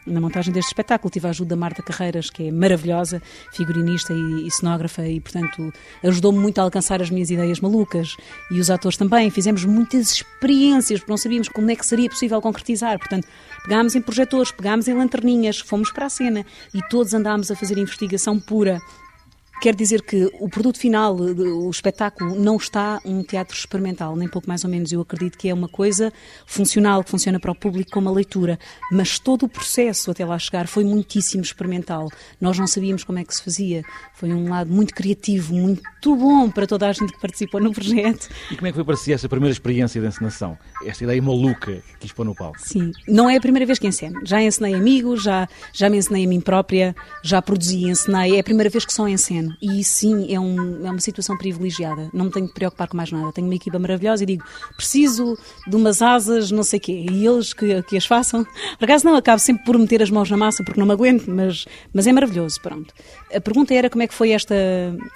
na 0.05 0.21
montagem 0.21 0.53
deste 0.53 0.69
espetáculo. 0.69 1.11
Tive 1.11 1.27
a 1.27 1.31
ajuda 1.31 1.49
da 1.49 1.55
Marta 1.55 1.81
Carreiras, 1.81 2.29
que 2.29 2.47
é 2.47 2.51
maravilhosa, 2.51 3.21
figurinista 3.51 4.13
e, 4.13 4.47
e 4.47 4.51
cenógrafa, 4.51 5.05
e 5.07 5.19
portanto 5.19 5.73
ajudou-me 6.03 6.39
muito 6.39 6.59
a 6.59 6.63
alcançar 6.63 7.01
as 7.01 7.09
minhas 7.09 7.29
ideias 7.29 7.59
malucas. 7.59 8.15
E 8.51 8.59
os 8.59 8.69
atores 8.69 8.97
também. 9.01 9.31
Fizemos 9.31 9.65
muitas 9.65 10.11
experiências, 10.11 10.99
porque 10.99 11.11
não 11.11 11.17
sabíamos 11.17 11.49
como 11.49 11.71
é 11.71 11.75
que 11.75 11.85
seria 11.85 12.07
possível 12.07 12.39
concretizar. 12.39 12.99
Portanto, 12.99 13.27
pegámos 13.63 13.95
em 13.95 14.01
projetores, 14.01 14.51
pegámos 14.51 14.87
em 14.87 14.93
lanterninhas, 14.93 15.59
fomos 15.59 15.91
para 15.91 16.05
a 16.05 16.09
cena 16.09 16.45
e 16.71 16.81
todos 16.87 17.13
andámos 17.13 17.49
a 17.49 17.55
fazer 17.55 17.79
investigação 17.79 18.39
pura. 18.39 18.79
Quer 19.61 19.75
dizer 19.75 20.01
que 20.01 20.27
o 20.39 20.49
produto 20.49 20.79
final, 20.79 21.15
o 21.15 21.69
espetáculo, 21.69 22.33
não 22.33 22.55
está 22.55 22.99
um 23.05 23.21
teatro 23.21 23.55
experimental, 23.55 24.15
nem 24.15 24.27
pouco 24.27 24.47
mais 24.47 24.63
ou 24.63 24.69
menos. 24.71 24.91
Eu 24.91 25.01
acredito 25.01 25.37
que 25.37 25.47
é 25.49 25.53
uma 25.53 25.67
coisa 25.67 26.11
funcional, 26.47 27.03
que 27.03 27.11
funciona 27.11 27.39
para 27.39 27.51
o 27.51 27.55
público 27.55 27.91
como 27.91 28.09
a 28.09 28.11
leitura. 28.11 28.57
Mas 28.91 29.19
todo 29.19 29.43
o 29.43 29.47
processo 29.47 30.09
até 30.09 30.25
lá 30.25 30.39
chegar 30.39 30.67
foi 30.67 30.83
muitíssimo 30.83 31.43
experimental. 31.43 32.09
Nós 32.41 32.57
não 32.57 32.65
sabíamos 32.65 33.03
como 33.03 33.19
é 33.19 33.23
que 33.23 33.35
se 33.35 33.43
fazia. 33.43 33.83
Foi 34.15 34.33
um 34.33 34.49
lado 34.49 34.73
muito 34.73 34.95
criativo, 34.95 35.53
muito 35.53 36.15
bom 36.15 36.49
para 36.49 36.65
toda 36.65 36.87
a 36.87 36.91
gente 36.91 37.13
que 37.13 37.21
participou 37.21 37.61
no 37.61 37.71
projeto. 37.71 38.29
E 38.49 38.55
como 38.55 38.65
é 38.65 38.71
que 38.71 38.75
foi 38.77 38.83
para 38.83 38.97
si 38.97 39.13
essa 39.13 39.29
primeira 39.29 39.53
experiência 39.53 40.01
de 40.01 40.07
encenação? 40.07 40.57
Esta 40.87 41.03
ideia 41.03 41.21
maluca 41.21 41.83
que 41.99 42.11
pôr 42.11 42.25
no 42.25 42.33
palco? 42.33 42.57
Sim, 42.59 42.91
não 43.07 43.29
é 43.29 43.35
a 43.35 43.39
primeira 43.39 43.67
vez 43.67 43.77
que 43.77 43.85
enceno. 43.85 44.21
Já 44.25 44.41
encenei 44.41 44.73
amigos, 44.73 45.21
já, 45.21 45.47
já 45.71 45.87
me 45.87 45.97
encenei 45.97 46.25
a 46.25 46.27
mim 46.27 46.41
própria, 46.41 46.95
já 47.23 47.39
produzi 47.43 47.85
e 47.85 47.89
encenei. 47.91 48.37
É 48.37 48.39
a 48.39 48.43
primeira 48.43 48.67
vez 48.67 48.85
que 48.85 48.91
só 48.91 49.07
enceno 49.07 49.50
e 49.61 49.83
sim, 49.83 50.33
é, 50.33 50.39
um, 50.39 50.85
é 50.85 50.89
uma 50.89 50.99
situação 50.99 51.37
privilegiada. 51.37 52.09
Não 52.13 52.25
me 52.25 52.31
tenho 52.31 52.47
que 52.47 52.53
preocupar 52.53 52.87
com 52.87 52.97
mais 52.97 53.11
nada. 53.11 53.31
Tenho 53.31 53.47
uma 53.47 53.55
equipa 53.55 53.79
maravilhosa 53.79 54.23
e 54.23 54.25
digo, 54.25 54.43
preciso 54.75 55.37
de 55.67 55.75
umas 55.75 56.01
asas, 56.01 56.51
não 56.51 56.63
sei 56.63 56.77
o 56.77 56.81
quê, 56.81 57.05
e 57.09 57.25
eles 57.25 57.53
que, 57.53 57.81
que 57.83 57.97
as 57.97 58.05
façam. 58.05 58.45
Por 58.77 58.85
acaso 58.85 59.05
não, 59.05 59.15
acabo 59.15 59.39
sempre 59.39 59.63
por 59.63 59.77
meter 59.77 60.01
as 60.01 60.09
mãos 60.09 60.29
na 60.29 60.37
massa 60.37 60.63
porque 60.63 60.79
não 60.79 60.87
me 60.87 60.93
aguento, 60.93 61.27
mas, 61.27 61.65
mas 61.93 62.07
é 62.07 62.11
maravilhoso, 62.11 62.59
pronto. 62.61 62.93
A 63.33 63.39
pergunta 63.41 63.73
era 63.73 63.89
como 63.89 64.03
é 64.03 64.07
que 64.07 64.13
foi 64.13 64.31
esta, 64.31 64.55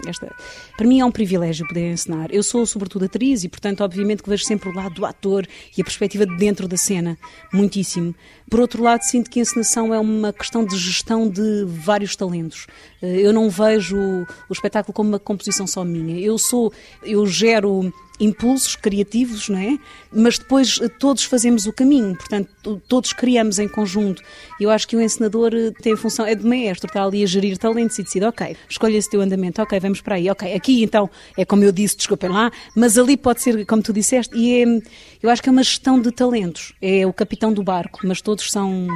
esta... 0.07 0.33
Para 0.77 0.87
mim 0.87 0.99
é 0.99 1.05
um 1.05 1.11
privilégio 1.11 1.67
poder 1.67 1.91
ensinar. 1.91 2.33
Eu 2.33 2.43
sou 2.43 2.65
sobretudo 2.65 3.05
atriz 3.05 3.43
e, 3.43 3.49
portanto, 3.49 3.81
obviamente 3.83 4.23
que 4.23 4.29
vejo 4.29 4.43
sempre 4.43 4.69
o 4.69 4.73
lado 4.73 4.95
do 4.95 5.05
ator 5.05 5.47
e 5.77 5.81
a 5.81 5.83
perspectiva 5.83 6.25
de 6.25 6.35
dentro 6.37 6.67
da 6.67 6.77
cena, 6.77 7.17
muitíssimo. 7.53 8.15
Por 8.49 8.59
outro 8.59 8.83
lado, 8.83 9.01
sinto 9.01 9.29
que 9.29 9.39
a 9.39 9.41
encenação 9.41 9.93
é 9.93 9.99
uma 9.99 10.31
questão 10.31 10.63
de 10.63 10.77
gestão 10.77 11.27
de 11.27 11.65
vários 11.65 12.15
talentos. 12.15 12.67
Eh, 13.01 13.21
eu 13.21 13.33
não 13.33 13.49
vejo 13.49 14.24
o 14.49 14.53
espetáculo 14.53 14.93
como 14.93 15.09
uma 15.09 15.19
composição 15.19 15.67
só 15.67 15.83
minha. 15.83 16.19
Eu 16.19 16.37
sou, 16.37 16.71
eu 17.03 17.25
gero 17.25 17.91
impulsos 18.19 18.75
criativos, 18.75 19.49
não 19.49 19.59
é? 19.59 19.77
Mas 20.11 20.37
depois 20.37 20.79
eh, 20.81 20.87
todos 20.87 21.23
fazemos 21.23 21.65
o 21.65 21.73
caminho, 21.73 22.15
portanto, 22.15 22.81
todos 22.87 23.13
criamos 23.13 23.59
em 23.59 23.67
conjunto. 23.67 24.21
Eu 24.59 24.69
acho 24.69 24.87
que 24.87 24.95
o 24.95 25.01
encenador 25.01 25.51
eh, 25.53 25.71
tem 25.81 25.93
a 25.93 25.97
função, 25.97 26.25
é 26.25 26.35
de 26.35 26.45
maestro, 26.45 26.87
está 26.87 27.03
ali 27.03 27.23
a 27.23 27.25
gerir 27.25 27.57
talentos 27.57 27.99
e 27.99 28.03
decide, 28.03 28.25
ok, 28.25 28.55
escolha 28.69 28.97
esse 28.97 29.09
teu 29.09 29.21
andamento, 29.21 29.61
ok, 29.61 29.79
vamos 29.79 30.01
para 30.01 30.15
aí, 30.15 30.29
ok, 30.29 30.53
aqui 30.53 30.83
então 30.83 31.09
é 31.37 31.43
como 31.43 31.63
eu 31.63 31.71
disse, 31.71 31.97
desculpem 31.97 32.29
lá, 32.29 32.51
mas 32.75 32.97
ali 32.97 33.17
pode 33.17 33.41
ser 33.41 33.65
como 33.65 33.81
tu 33.81 33.91
disseste, 33.91 34.35
e 34.35 34.63
é, 34.63 34.81
eu 35.21 35.29
acho 35.29 35.41
que 35.41 35.49
é 35.49 35.51
uma 35.51 35.63
gestão 35.63 35.99
de 35.99 36.11
talentos, 36.11 36.73
é 36.81 37.05
o 37.05 37.13
capitão 37.13 37.51
do 37.51 37.63
barco, 37.63 37.99
mas 38.03 38.21
todos 38.21 38.49
são 38.49 38.87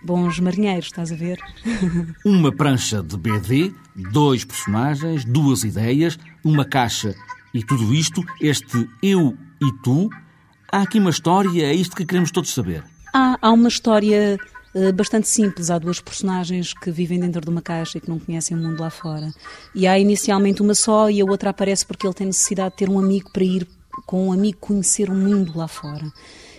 bons 0.00 0.38
marinheiros, 0.38 0.86
estás 0.86 1.10
a 1.10 1.16
ver? 1.16 1.38
Uma 2.24 2.52
prancha 2.52 3.02
de 3.02 3.16
BD, 3.16 3.72
dois 4.12 4.44
personagens, 4.44 5.24
duas 5.24 5.64
ideias, 5.64 6.18
uma 6.44 6.64
caixa 6.64 7.14
e 7.52 7.62
tudo 7.62 7.94
isto, 7.94 8.24
este 8.40 8.88
eu 9.02 9.36
e 9.60 9.72
tu, 9.82 10.08
há 10.70 10.82
aqui 10.82 10.98
uma 10.98 11.10
história, 11.10 11.66
é 11.66 11.74
isto 11.74 11.96
que 11.96 12.04
queremos 12.04 12.30
todos 12.30 12.52
saber. 12.52 12.84
Há, 13.12 13.38
há 13.40 13.50
uma 13.50 13.68
história 13.68 14.38
uh, 14.74 14.92
bastante 14.92 15.28
simples. 15.28 15.70
Há 15.70 15.78
duas 15.78 16.00
personagens 16.00 16.72
que 16.72 16.90
vivem 16.90 17.18
dentro 17.18 17.40
de 17.40 17.48
uma 17.48 17.62
caixa 17.62 17.98
e 17.98 18.00
que 18.00 18.08
não 18.08 18.18
conhecem 18.18 18.56
o 18.56 18.60
mundo 18.60 18.80
lá 18.80 18.90
fora. 18.90 19.32
E 19.74 19.86
há 19.86 19.98
inicialmente 19.98 20.62
uma 20.62 20.74
só 20.74 21.10
e 21.10 21.20
a 21.20 21.24
outra 21.24 21.50
aparece 21.50 21.86
porque 21.86 22.06
ele 22.06 22.14
tem 22.14 22.26
necessidade 22.26 22.70
de 22.70 22.76
ter 22.76 22.88
um 22.88 22.98
amigo 22.98 23.30
para 23.32 23.44
ir 23.44 23.66
com 24.06 24.28
um 24.28 24.32
amigo 24.32 24.58
conhecer 24.58 25.10
o 25.10 25.14
mundo 25.14 25.52
lá 25.56 25.66
fora. 25.66 26.12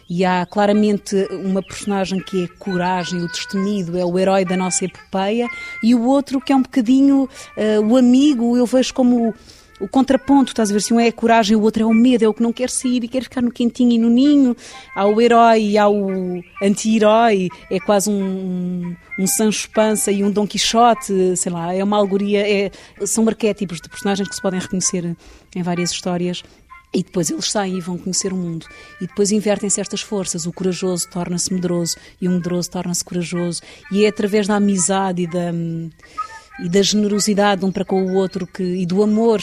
E 0.09 0.25
há 0.25 0.45
claramente 0.45 1.15
uma 1.31 1.61
personagem 1.61 2.19
que 2.19 2.45
é 2.45 2.47
coragem, 2.57 3.21
o 3.21 3.27
destemido, 3.27 3.97
é 3.97 4.03
o 4.03 4.17
herói 4.17 4.43
da 4.43 4.57
nossa 4.57 4.85
epopeia, 4.85 5.47
e 5.83 5.93
o 5.93 6.03
outro 6.03 6.41
que 6.41 6.51
é 6.51 6.55
um 6.55 6.63
bocadinho 6.63 7.29
uh, 7.55 7.87
o 7.87 7.95
amigo, 7.95 8.57
eu 8.57 8.65
vejo 8.65 8.93
como 8.93 9.33
o 9.79 9.87
contraponto, 9.87 10.51
estás 10.51 10.69
a 10.69 10.73
ver? 10.73 10.81
Se 10.81 10.93
um 10.93 10.99
é 10.99 11.07
a 11.07 11.13
coragem, 11.13 11.55
o 11.55 11.61
outro 11.61 11.83
é 11.83 11.85
o 11.85 11.93
medo, 11.93 12.25
é 12.25 12.27
o 12.27 12.33
que 12.33 12.43
não 12.43 12.51
quer 12.51 12.69
sair 12.69 13.03
e 13.03 13.07
quer 13.07 13.23
ficar 13.23 13.41
no 13.41 13.51
quentinho 13.51 13.93
e 13.93 13.97
no 13.97 14.09
ninho. 14.09 14.55
Há 14.93 15.05
o 15.05 15.21
herói 15.21 15.61
e 15.61 15.77
há 15.77 15.87
o 15.87 16.41
anti-herói, 16.61 17.47
é 17.71 17.79
quase 17.79 18.09
um, 18.09 18.95
um 19.17 19.27
Sancho 19.27 19.69
Panza 19.71 20.11
e 20.11 20.23
um 20.23 20.31
Dom 20.31 20.45
Quixote, 20.45 21.37
sei 21.37 21.51
lá, 21.51 21.73
é 21.73 21.83
uma 21.83 21.97
alegoria, 21.97 22.45
é, 22.45 22.71
são 23.05 23.27
arquétipos 23.27 23.79
de 23.79 23.87
personagens 23.87 24.27
que 24.27 24.35
se 24.35 24.41
podem 24.41 24.59
reconhecer 24.59 25.15
em 25.55 25.63
várias 25.63 25.91
histórias. 25.91 26.43
E 26.93 27.03
depois 27.03 27.29
eles 27.29 27.51
saem 27.51 27.77
e 27.77 27.81
vão 27.81 27.97
conhecer 27.97 28.33
o 28.33 28.35
mundo. 28.35 28.65
E 28.99 29.05
depois 29.05 29.31
invertem-se 29.31 29.79
estas 29.79 30.01
forças. 30.01 30.45
O 30.45 30.53
corajoso 30.53 31.07
torna-se 31.09 31.53
medroso 31.53 31.97
e 32.19 32.27
o 32.27 32.31
medroso 32.31 32.71
torna-se 32.71 33.03
corajoso. 33.03 33.61
E 33.91 34.05
é 34.05 34.07
através 34.07 34.47
da 34.47 34.55
amizade 34.55 35.23
e 35.23 35.27
da 35.27 35.51
e 36.61 36.67
da 36.67 36.81
generosidade 36.81 37.63
um 37.63 37.71
para 37.71 37.85
com 37.85 38.03
o 38.05 38.15
outro 38.15 38.45
que, 38.45 38.63
e 38.63 38.85
do 38.85 39.01
amor 39.01 39.41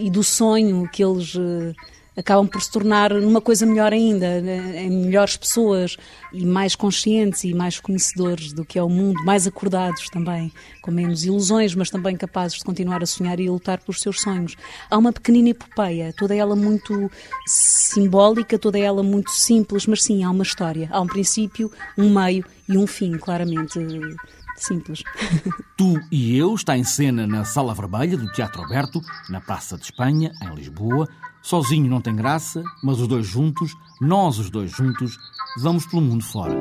e 0.00 0.10
do 0.10 0.24
sonho 0.24 0.88
que 0.90 1.04
eles 1.04 1.34
uh, 1.34 1.74
acabam 2.18 2.48
por 2.48 2.60
se 2.60 2.70
tornar 2.70 3.14
numa 3.14 3.40
coisa 3.40 3.64
melhor 3.64 3.92
ainda, 3.92 4.40
né, 4.40 4.82
em 4.82 4.90
melhores 4.90 5.36
pessoas 5.36 5.96
e 6.32 6.44
mais 6.44 6.74
conscientes 6.74 7.44
e 7.44 7.54
mais 7.54 7.78
conhecedores 7.78 8.52
do 8.52 8.64
que 8.64 8.76
é 8.76 8.82
o 8.82 8.88
mundo, 8.88 9.24
mais 9.24 9.46
acordados 9.46 10.08
também, 10.10 10.52
com 10.82 10.90
menos 10.90 11.24
ilusões, 11.24 11.76
mas 11.76 11.90
também 11.90 12.16
capazes 12.16 12.58
de 12.58 12.64
continuar 12.64 13.04
a 13.04 13.06
sonhar 13.06 13.38
e 13.38 13.46
a 13.46 13.52
lutar 13.52 13.78
pelos 13.78 14.00
seus 14.00 14.20
sonhos. 14.20 14.56
Há 14.90 14.98
uma 14.98 15.12
pequenina 15.12 15.50
epopeia, 15.50 16.12
toda 16.18 16.34
ela 16.34 16.56
muito 16.56 17.08
simbólica, 17.46 18.58
toda 18.58 18.78
ela 18.80 19.04
muito 19.04 19.30
simples, 19.30 19.86
mas 19.86 20.02
sim, 20.02 20.24
há 20.24 20.30
uma 20.30 20.42
história, 20.42 20.88
há 20.90 21.00
um 21.00 21.06
princípio, 21.06 21.70
um 21.96 22.12
meio 22.12 22.44
e 22.68 22.76
um 22.76 22.86
fim, 22.86 23.16
claramente 23.16 23.78
simples. 24.56 25.04
Tu 25.78 26.00
e 26.10 26.36
Eu 26.36 26.54
está 26.56 26.76
em 26.76 26.82
cena 26.82 27.28
na 27.28 27.44
Sala 27.44 27.72
Vermelha 27.72 28.16
do 28.16 28.26
Teatro 28.32 28.60
Aberto, 28.62 29.00
na 29.28 29.40
Praça 29.40 29.76
de 29.76 29.84
Espanha, 29.84 30.32
em 30.42 30.54
Lisboa. 30.56 31.08
Sozinho 31.48 31.88
não 31.88 31.98
tem 31.98 32.14
graça, 32.14 32.62
mas 32.84 33.00
os 33.00 33.08
dois 33.08 33.26
juntos, 33.26 33.74
nós 34.02 34.38
os 34.38 34.50
dois 34.50 34.70
juntos, 34.70 35.16
vamos 35.58 35.86
pelo 35.86 36.02
mundo 36.02 36.22
fora. 36.22 36.54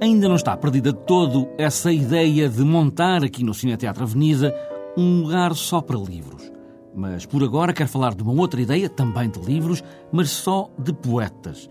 Ainda 0.00 0.28
não 0.28 0.36
está 0.36 0.56
perdida 0.56 0.92
de 0.92 1.00
todo 1.00 1.48
essa 1.58 1.90
ideia 1.90 2.48
de 2.48 2.62
montar 2.62 3.24
aqui 3.24 3.42
no 3.42 3.52
Cine 3.52 3.76
Teatro 3.76 4.04
Avenida 4.04 4.54
um 4.96 5.22
lugar 5.22 5.56
só 5.56 5.80
para 5.80 5.98
livros. 5.98 6.48
Mas 6.94 7.26
por 7.26 7.42
agora 7.42 7.72
quero 7.72 7.88
falar 7.88 8.14
de 8.14 8.22
uma 8.22 8.40
outra 8.40 8.60
ideia, 8.60 8.88
também 8.88 9.28
de 9.28 9.40
livros, 9.40 9.82
mas 10.12 10.30
só 10.30 10.70
de 10.78 10.92
poetas. 10.92 11.68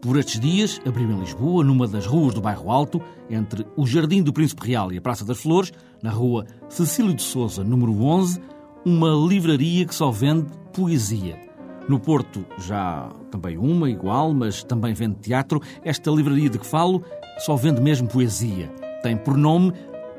Por 0.00 0.16
estes 0.16 0.40
dias, 0.40 0.80
abriu 0.86 1.10
em 1.10 1.20
Lisboa, 1.20 1.62
numa 1.62 1.86
das 1.86 2.06
ruas 2.06 2.32
do 2.32 2.40
Bairro 2.40 2.70
Alto, 2.70 3.02
entre 3.28 3.66
o 3.76 3.86
Jardim 3.86 4.22
do 4.22 4.32
Príncipe 4.32 4.66
Real 4.66 4.90
e 4.90 4.96
a 4.96 5.02
Praça 5.02 5.26
das 5.26 5.42
Flores, 5.42 5.74
na 6.02 6.10
rua 6.10 6.46
Cecílio 6.70 7.12
de 7.12 7.22
Souza, 7.22 7.62
número 7.62 8.02
11, 8.02 8.40
uma 8.86 9.10
livraria 9.10 9.84
que 9.84 9.92
só 9.92 10.12
vende 10.12 10.46
poesia. 10.72 11.36
No 11.88 11.98
Porto 11.98 12.46
já 12.56 13.08
também 13.32 13.58
uma, 13.58 13.90
igual, 13.90 14.32
mas 14.32 14.62
também 14.62 14.94
vende 14.94 15.16
teatro. 15.16 15.60
Esta 15.84 16.08
livraria 16.08 16.48
de 16.48 16.56
que 16.56 16.64
falo 16.64 17.02
só 17.38 17.56
vende 17.56 17.80
mesmo 17.80 18.06
poesia. 18.06 18.68
Tem 19.02 19.16
por 19.16 19.36
nome 19.36 19.72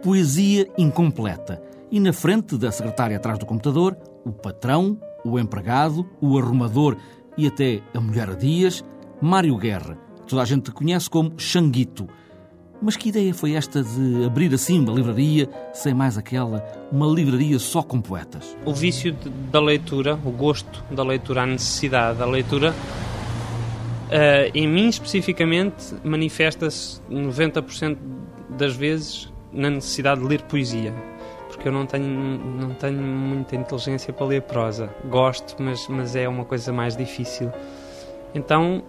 Poesia 0.03 0.67
Incompleta. 0.77 1.61
E 1.89 1.97
na 1.97 2.11
frente 2.11 2.57
da 2.57 2.69
secretária 2.69 3.15
atrás 3.15 3.39
do 3.39 3.45
computador, 3.45 3.97
o 4.25 4.33
patrão, 4.33 4.99
o 5.23 5.39
empregado, 5.39 6.05
o 6.19 6.37
arrumador 6.37 6.97
e 7.37 7.47
até 7.47 7.81
a 7.93 8.01
mulher 8.01 8.29
a 8.31 8.33
dias 8.33 8.83
Mário 9.21 9.55
Guerra, 9.55 9.97
que 10.17 10.27
toda 10.27 10.41
a 10.41 10.45
gente 10.45 10.71
conhece 10.71 11.09
como 11.09 11.39
Xanguito. 11.39 12.05
Mas 12.81 12.95
que 12.95 13.09
ideia 13.09 13.33
foi 13.33 13.53
esta 13.53 13.83
de 13.83 14.23
abrir 14.25 14.53
assim 14.53 14.79
uma 14.79 14.93
livraria, 14.93 15.49
sem 15.73 15.93
mais 15.93 16.17
aquela, 16.17 16.63
uma 16.91 17.07
livraria 17.07 17.57
só 17.57 17.81
com 17.81 17.99
poetas? 17.99 18.55
O 18.65 18.73
vício 18.73 19.11
de, 19.11 19.29
da 19.29 19.59
leitura, 19.59 20.19
o 20.23 20.31
gosto 20.31 20.83
da 20.91 21.03
leitura, 21.03 21.41
a 21.41 21.45
necessidade 21.45 22.19
da 22.19 22.25
leitura, 22.25 22.71
uh, 22.71 24.51
em 24.53 24.67
mim 24.67 24.87
especificamente, 24.89 25.95
manifesta-se 26.03 27.01
90% 27.09 27.97
das 28.49 28.75
vezes 28.75 29.31
na 29.51 29.69
necessidade 29.69 30.21
de 30.21 30.27
ler 30.27 30.41
poesia 30.43 30.93
porque 31.47 31.69
eu 31.69 31.71
não 31.71 31.85
tenho, 31.87 32.05
não 32.07 32.69
tenho 32.75 33.01
muita 33.01 33.55
inteligência 33.55 34.13
para 34.13 34.25
ler 34.27 34.41
prosa. 34.43 34.89
Gosto, 35.05 35.55
mas, 35.59 35.87
mas 35.87 36.15
é 36.15 36.27
uma 36.27 36.45
coisa 36.45 36.71
mais 36.71 36.95
difícil. 36.95 37.51
Então 38.33 38.83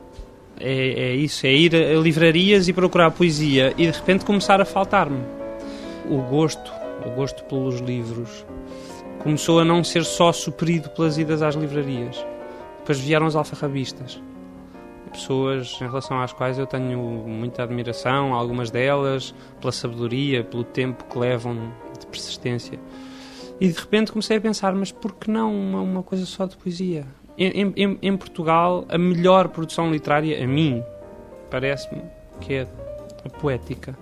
é, 0.61 1.11
é 1.11 1.15
isso, 1.15 1.47
é 1.47 1.53
ir 1.53 1.75
a 1.75 2.00
livrarias 2.00 2.69
e 2.69 2.73
procurar 2.73 3.11
poesia 3.11 3.73
e 3.77 3.87
de 3.87 3.97
repente 3.97 4.25
começar 4.25 4.61
a 4.61 4.65
faltar-me. 4.65 5.23
O 6.09 6.23
gosto, 6.23 6.73
o 7.07 7.11
gosto 7.11 7.45
pelos 7.45 7.81
livros 7.81 8.45
começou 9.19 9.61
a 9.61 9.65
não 9.65 9.83
ser 9.83 10.05
só 10.05 10.33
suprido 10.33 10.88
pelas 10.91 11.19
idas 11.19 11.43
às 11.43 11.55
livrarias. 11.55 12.25
Depois 12.79 12.99
vieram 12.99 13.27
os 13.27 13.37
alfarrabistas. 13.37 14.23
Pessoas 15.12 15.77
em 15.81 15.85
relação 15.85 16.21
às 16.21 16.33
quais 16.33 16.59
eu 16.59 16.67
tenho 16.67 16.99
muita 16.99 17.62
admiração, 17.62 18.35
algumas 18.35 18.71
delas, 18.71 19.35
pela 19.61 19.73
sabedoria, 19.73 20.45
pelo 20.45 20.65
tempo 20.65 21.05
que 21.05 21.19
levam 21.19 21.73
de 21.99 22.07
persistência. 22.07 22.79
E 23.61 23.69
de 23.69 23.79
repente 23.79 24.12
comecei 24.12 24.37
a 24.37 24.41
pensar, 24.41 24.75
mas 24.75 24.93
por 24.93 25.15
que 25.15 25.31
não 25.31 25.55
uma, 25.55 25.81
uma 25.81 26.03
coisa 26.03 26.25
só 26.25 26.47
de 26.47 26.57
poesia? 26.57 27.07
Em, 27.38 27.73
em, 27.76 27.99
em 28.02 28.16
Portugal, 28.16 28.85
a 28.88 28.99
melhor 28.99 29.49
produção 29.49 29.90
literária, 29.90 30.42
a 30.42 30.47
mim, 30.47 30.83
parece-me 31.50 32.02
que 32.40 32.54
é 32.54 32.66
a 33.25 33.28
poética. 33.28 33.97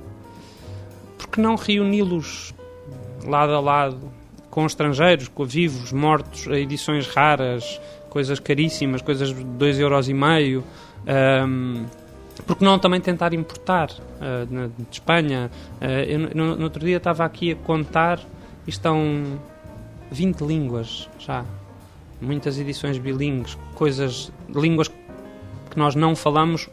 Por 1.19 1.29
que 1.29 1.41
não 1.41 1.55
reuni-los 1.55 2.55
lado 3.27 3.53
a 3.53 3.61
lado, 3.61 4.11
com 4.51 4.65
estrangeiros, 4.65 5.29
com 5.29 5.45
vivos, 5.45 5.93
mortos, 5.93 6.47
edições 6.47 7.07
raras, 7.07 7.81
coisas 8.09 8.41
caríssimas, 8.41 9.03
coisas 9.03 9.29
de 9.29 9.45
2,5 9.45 9.79
euros 9.81 10.09
e 10.09 10.15
meio. 10.15 10.65
Um, 11.47 11.85
porque 12.47 12.65
não 12.65 12.79
também 12.79 13.01
tentar 13.01 13.35
importar 13.35 13.91
uh, 13.91 14.47
de 14.47 14.85
Espanha? 14.91 15.51
Uh, 15.81 15.85
eu, 15.85 16.19
no, 16.35 16.57
no, 16.57 16.65
outro 16.65 16.85
dia 16.85 16.97
estava 16.97 17.25
aqui 17.25 17.53
a 17.53 17.57
contar 17.57 18.19
e 18.67 18.71
estão 18.71 19.39
20 20.11 20.41
línguas 20.41 21.09
já. 21.19 21.45
Muitas 22.21 22.59
edições 22.59 22.99
bilíngues, 22.99 23.59
coisas, 23.75 24.33
línguas 24.49 24.89
que 24.89 25.79
nós 25.79 25.95
não 25.95 26.17
falamos, 26.17 26.69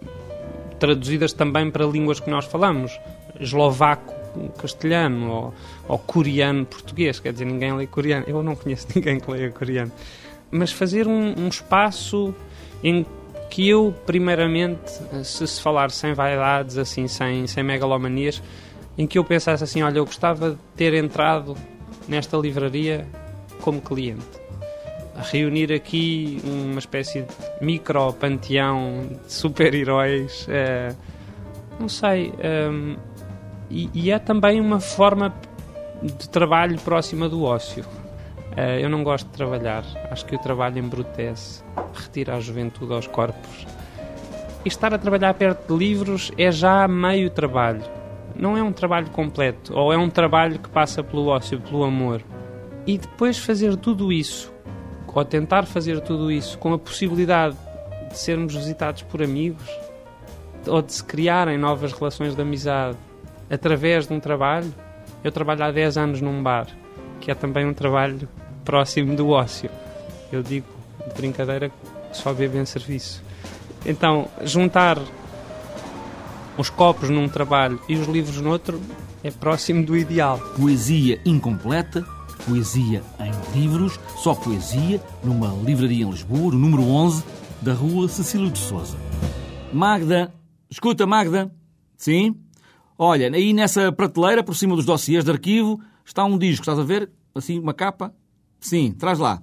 traduzidas 0.80 1.34
também 1.34 1.70
para 1.70 1.86
línguas 1.86 2.20
que 2.20 2.30
nós 2.30 2.46
falamos. 2.46 2.98
Eslovaco, 3.40 4.14
castelhano 4.58 5.30
ou, 5.30 5.54
ou 5.88 6.00
coreano 6.00 6.66
português, 6.66 7.20
quer 7.20 7.34
dizer, 7.34 7.46
ninguém 7.46 7.74
lê 7.74 7.88
coreano. 7.88 8.26
Eu 8.28 8.42
não 8.44 8.56
conheço 8.56 8.88
ninguém 8.96 9.20
que 9.20 9.30
leia 9.30 9.50
coreano. 9.50 9.92
Mas 10.52 10.72
fazer 10.72 11.08
um, 11.08 11.34
um 11.38 11.48
espaço 11.48 12.34
em 12.84 13.06
que 13.50 13.70
eu, 13.70 13.94
primeiramente, 14.06 14.92
se 15.24 15.48
se 15.48 15.62
falar 15.62 15.92
sem 15.92 16.14
vaidades, 16.14 16.78
assim, 16.78 17.08
sem, 17.08 17.46
sem 17.46 17.64
megalomanias, 17.64 18.42
em 18.98 19.06
que 19.06 19.18
eu 19.18 19.24
pensasse 19.24 19.64
assim, 19.64 19.82
olha, 19.84 20.00
eu 20.00 20.06
gostava 20.06 20.52
de 20.52 20.58
ter 20.76 20.94
entrado 20.94 21.56
nesta 22.08 22.36
livraria 22.38 23.08
como 23.62 23.80
cliente. 23.82 24.43
Reunir 25.16 25.72
aqui 25.72 26.42
uma 26.44 26.80
espécie 26.80 27.22
de 27.22 27.66
micro 27.66 28.12
panteão 28.14 29.08
de 29.24 29.32
super-heróis, 29.32 30.48
é, 30.50 30.96
não 31.80 31.88
sei, 31.88 32.34
é, 32.40 32.70
e, 33.70 33.90
e, 33.94 34.12
é 34.12 34.20
também 34.20 34.60
uma 34.60 34.80
forma 34.80 35.34
de 36.02 36.30
trabalho 36.30 36.80
próxima 36.80 37.30
do 37.30 37.44
ócio. 37.44 37.84
Uh, 38.54 38.80
eu 38.80 38.90
não 38.90 39.04
gosto 39.04 39.26
de 39.26 39.34
trabalhar, 39.34 39.84
acho 40.12 40.26
que 40.26 40.36
o 40.36 40.40
trabalho 40.40 40.78
embrutece, 40.78 41.64
retira 41.92 42.36
a 42.36 42.40
juventude 42.40 42.94
aos 42.94 43.08
corpos. 43.08 43.66
E 44.64 44.68
estar 44.68 44.94
a 44.94 44.98
trabalhar 45.00 45.34
perto 45.34 45.74
de 45.74 45.80
livros 45.80 46.32
é 46.38 46.52
já 46.52 46.88
meio 46.88 47.32
trabalho. 47.32 47.84
Não 48.36 48.56
é 48.56 48.62
um 48.62 48.72
trabalho 48.72 49.10
completo, 49.10 49.76
ou 49.76 49.92
é 49.92 49.98
um 49.98 50.10
trabalho 50.10 50.60
que 50.60 50.70
passa 50.70 51.04
pelo 51.04 51.28
ócio, 51.28 51.60
pelo 51.60 51.84
amor. 51.84 52.22
E 52.86 52.98
depois 52.98 53.40
fazer 53.40 53.76
tudo 53.76 54.12
isso, 54.12 54.53
ou 55.14 55.24
tentar 55.24 55.66
fazer 55.66 56.02
tudo 56.02 56.32
isso, 56.32 56.58
com 56.58 56.74
a 56.74 56.80
possibilidade 56.80 57.56
de 58.10 58.18
sermos 58.18 58.56
visitados 58.56 59.02
por 59.04 59.22
amigos, 59.22 59.68
ou 60.68 60.82
de 60.82 60.94
se 60.94 61.04
criarem 61.04 61.58
novas 61.58 61.92
relações 61.92 62.36
de 62.36 62.42
amizade 62.42 62.98
através 63.50 64.08
de 64.08 64.14
um 64.14 64.20
trabalho. 64.20 64.74
Eu 65.24 65.32
trabalho 65.32 65.64
há 65.64 65.72
10 65.72 65.98
anos 65.98 66.22
num 66.22 66.42
bar, 66.42 66.68
que 67.20 67.32
é 67.32 67.36
também 67.36 67.66
um 67.66 67.74
trabalho 67.74 68.28
próximo 68.64 69.16
do 69.16 69.30
ócio. 69.30 69.70
Eu 70.32 70.42
digo 70.42 70.68
de 71.08 71.14
brincadeira 71.14 71.72
só 72.12 72.34
bebo 72.34 72.58
em 72.58 72.66
serviço. 72.66 73.22
Então, 73.86 74.28
juntar 74.44 74.98
os 76.58 76.70
copos 76.70 77.10
num 77.10 77.28
trabalho 77.28 77.80
e 77.90 77.96
os 77.96 78.08
livros 78.08 78.40
noutro 78.40 78.80
é 79.24 79.32
próximo 79.32 79.86
do 79.86 79.98
ideal. 79.98 80.40
Poesia 80.56 81.20
incompleta, 81.26 82.06
poesia 82.46 83.04
em 83.20 83.60
livros, 83.60 84.00
só 84.18 84.36
poesia, 84.36 85.02
numa 85.24 85.48
livraria 85.64 86.06
em 86.06 86.10
Lisboa, 86.10 86.54
número 86.54 86.84
11 86.84 87.24
da 87.62 87.74
rua 87.74 88.08
Cecílio 88.08 88.52
de 88.52 88.60
Souza. 88.60 88.98
Magda, 89.72 90.34
escuta 90.70 91.08
Magda, 91.08 91.52
sim? 91.98 92.36
Olha, 92.98 93.30
aí 93.34 93.54
nessa 93.54 93.92
prateleira, 93.92 94.44
por 94.44 94.56
cima 94.56 94.76
dos 94.76 94.86
dossiês 94.86 95.24
de 95.24 95.32
arquivo, 95.32 95.80
está 96.06 96.24
um 96.26 96.38
disco, 96.38 96.62
estás 96.62 96.78
a 96.78 96.84
ver? 96.84 97.10
Assim, 97.34 97.60
uma 97.60 97.74
capa. 97.74 98.14
Sim, 98.60 98.92
traz 98.92 99.20
lá. 99.20 99.42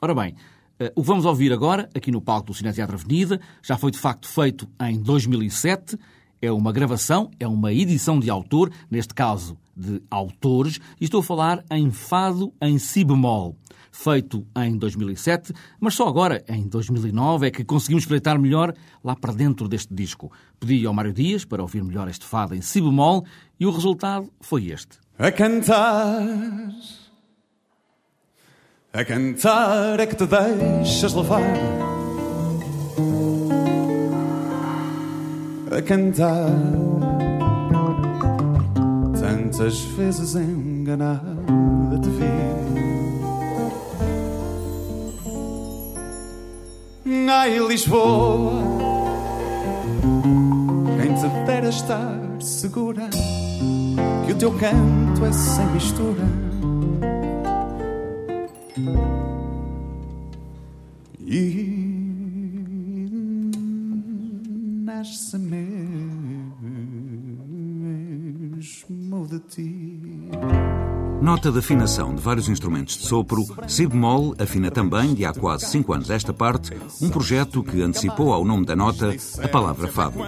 Ora 0.00 0.14
bem, 0.14 0.34
eh, 0.78 0.92
o 0.96 1.02
vamos 1.02 1.24
ouvir 1.24 1.52
agora, 1.52 1.88
aqui 1.94 2.10
no 2.10 2.20
palco 2.20 2.48
do 2.48 2.54
Cine 2.54 2.72
Teatro 2.72 2.96
Avenida, 2.96 3.40
já 3.62 3.76
foi 3.76 3.90
de 3.90 3.98
facto 3.98 4.26
feito 4.26 4.68
em 4.82 4.98
2007. 4.98 5.96
É 6.42 6.50
uma 6.50 6.72
gravação, 6.72 7.30
é 7.38 7.46
uma 7.46 7.72
edição 7.72 8.18
de 8.18 8.30
autor, 8.30 8.70
neste 8.90 9.14
caso 9.14 9.58
de 9.80 10.02
autores, 10.10 10.78
e 11.00 11.04
estou 11.04 11.20
a 11.20 11.24
falar 11.24 11.64
em 11.70 11.90
Fado 11.90 12.52
em 12.60 12.78
Si 12.78 13.04
bemol 13.04 13.56
feito 13.90 14.46
em 14.56 14.76
2007, 14.76 15.52
mas 15.78 15.94
só 15.94 16.08
agora, 16.08 16.42
em 16.48 16.68
2009, 16.68 17.48
é 17.48 17.50
que 17.50 17.64
conseguimos 17.64 18.04
espreitar 18.04 18.38
melhor 18.38 18.74
lá 19.02 19.16
para 19.16 19.32
dentro 19.32 19.68
deste 19.68 19.92
disco. 19.92 20.30
Pedi 20.58 20.86
ao 20.86 20.94
Mário 20.94 21.12
Dias 21.12 21.44
para 21.44 21.62
ouvir 21.62 21.82
melhor 21.82 22.08
este 22.08 22.24
fado 22.24 22.54
em 22.54 22.60
si 22.60 22.80
bemol 22.80 23.24
e 23.58 23.66
o 23.66 23.70
resultado 23.70 24.30
foi 24.40 24.66
este. 24.70 24.98
A 25.18 25.30
cantar, 25.30 26.72
a 28.92 29.04
cantar 29.04 30.00
é 30.00 30.06
que 30.06 30.16
te 30.16 30.26
deixas 30.26 31.12
levar. 31.12 31.42
A 35.70 35.82
cantar, 35.82 36.50
tantas 39.60 39.80
vezes 39.82 40.34
enganada 40.36 41.36
te 42.00 42.08
vi. 42.08 42.24
Ai, 47.30 47.58
Lisboa, 47.58 48.62
quem 51.00 51.14
te 51.14 51.28
dera 51.46 51.68
estar 51.68 52.18
segura 52.40 53.10
que 54.26 54.32
o 54.32 54.36
teu 54.36 54.50
canto 54.52 55.26
é 55.26 55.32
sem 55.32 55.66
mistura. 55.66 56.49
Nota 71.40 71.52
de 71.52 71.58
afinação 71.60 72.14
de 72.14 72.20
vários 72.20 72.50
instrumentos 72.50 72.98
de 72.98 73.06
sopro, 73.06 73.46
si 73.66 73.86
bemol 73.86 74.34
afina 74.38 74.70
também, 74.70 75.14
de 75.14 75.24
há 75.24 75.32
quase 75.32 75.64
cinco 75.64 75.94
anos 75.94 76.10
esta 76.10 76.34
parte, 76.34 76.76
um 77.00 77.08
projeto 77.08 77.62
que 77.62 77.80
antecipou 77.80 78.34
ao 78.34 78.44
nome 78.44 78.66
da 78.66 78.76
nota 78.76 79.16
a 79.42 79.48
palavra 79.48 79.88
fado. 79.88 80.18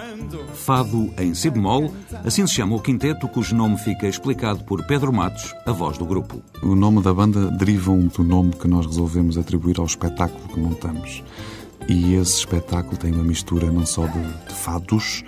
Fado 0.55 1.13
em 1.19 1.35
si 1.35 1.51
bemol, 1.51 1.93
assim 2.25 2.47
se 2.47 2.55
chama 2.55 2.75
o 2.75 2.81
quinteto 2.81 3.27
cujo 3.27 3.55
nome 3.55 3.77
fica 3.77 4.07
explicado 4.07 4.63
por 4.63 4.83
Pedro 4.87 5.13
Matos, 5.13 5.53
a 5.67 5.71
voz 5.71 5.99
do 5.99 6.05
grupo. 6.07 6.41
O 6.63 6.73
nome 6.73 6.99
da 6.99 7.13
banda 7.13 7.45
deriva 7.51 7.95
do 7.95 8.23
nome 8.23 8.53
que 8.53 8.67
nós 8.67 8.87
resolvemos 8.87 9.37
atribuir 9.37 9.79
ao 9.79 9.85
espetáculo 9.85 10.47
que 10.47 10.59
montamos. 10.59 11.23
E 11.87 12.15
esse 12.15 12.39
espetáculo 12.39 12.97
tem 12.97 13.13
uma 13.13 13.23
mistura 13.23 13.71
não 13.71 13.85
só 13.85 14.07
de, 14.07 14.19
de 14.47 14.53
fados, 14.55 15.23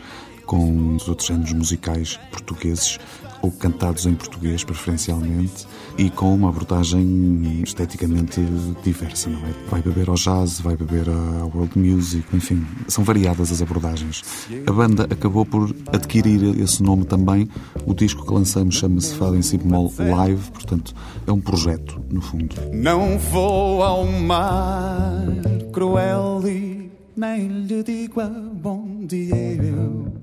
com 0.46 0.96
os 0.96 1.08
outros 1.08 1.28
géneros 1.28 1.54
musicais 1.54 2.20
portugueses, 2.32 3.00
ou 3.46 3.52
cantados 3.52 4.08
em 4.08 4.16
português 4.16 4.64
preferencialmente 4.64 5.68
e 5.98 6.10
com 6.10 6.34
uma 6.34 6.50
abordagem 6.50 7.62
esteticamente 7.64 8.42
diversa, 8.84 9.30
não 9.30 9.40
é? 9.40 9.52
Vai 9.70 9.82
beber 9.84 10.10
ao 10.10 10.16
jazz, 10.16 10.60
vai 10.60 10.76
beber 10.76 11.08
à 11.08 11.46
world 11.46 11.78
music, 11.78 12.26
enfim, 12.36 12.66
são 12.88 13.04
variadas 13.04 13.52
as 13.52 13.62
abordagens. 13.62 14.24
A 14.66 14.72
banda 14.72 15.04
acabou 15.04 15.46
por 15.46 15.74
adquirir 15.94 16.60
esse 16.60 16.82
nome 16.82 17.06
também. 17.06 17.48
O 17.86 17.94
disco 17.94 18.26
que 18.26 18.34
lançamos 18.34 18.76
chama-se 18.76 19.14
Fado 19.16 19.36
em 19.36 19.44
Si 19.44 19.58
bemol 19.58 19.94
Live, 19.98 20.52
portanto, 20.52 20.96
é 21.28 21.32
um 21.32 21.40
projeto, 21.40 22.04
no 22.10 22.22
fundo. 22.22 22.56
Não 22.74 23.20
vou 23.20 23.84
ao 23.84 24.06
mar 24.06 25.24
cruel 25.72 26.42
e 26.48 26.92
nem 27.16 27.48
lhe 27.48 27.84
digo 27.84 28.20
a 28.22 28.28
bom 28.28 29.06
dia. 29.06 29.36
Eu 29.36 30.15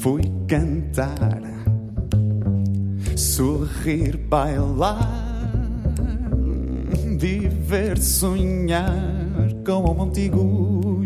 fui 0.00 0.22
cantar 0.46 1.42
sorrir, 3.16 4.16
bailar 4.28 5.28
viver, 7.18 7.98
sonhar 7.98 9.52
com 9.66 9.90
o 9.90 9.94
Montigo. 9.94 11.04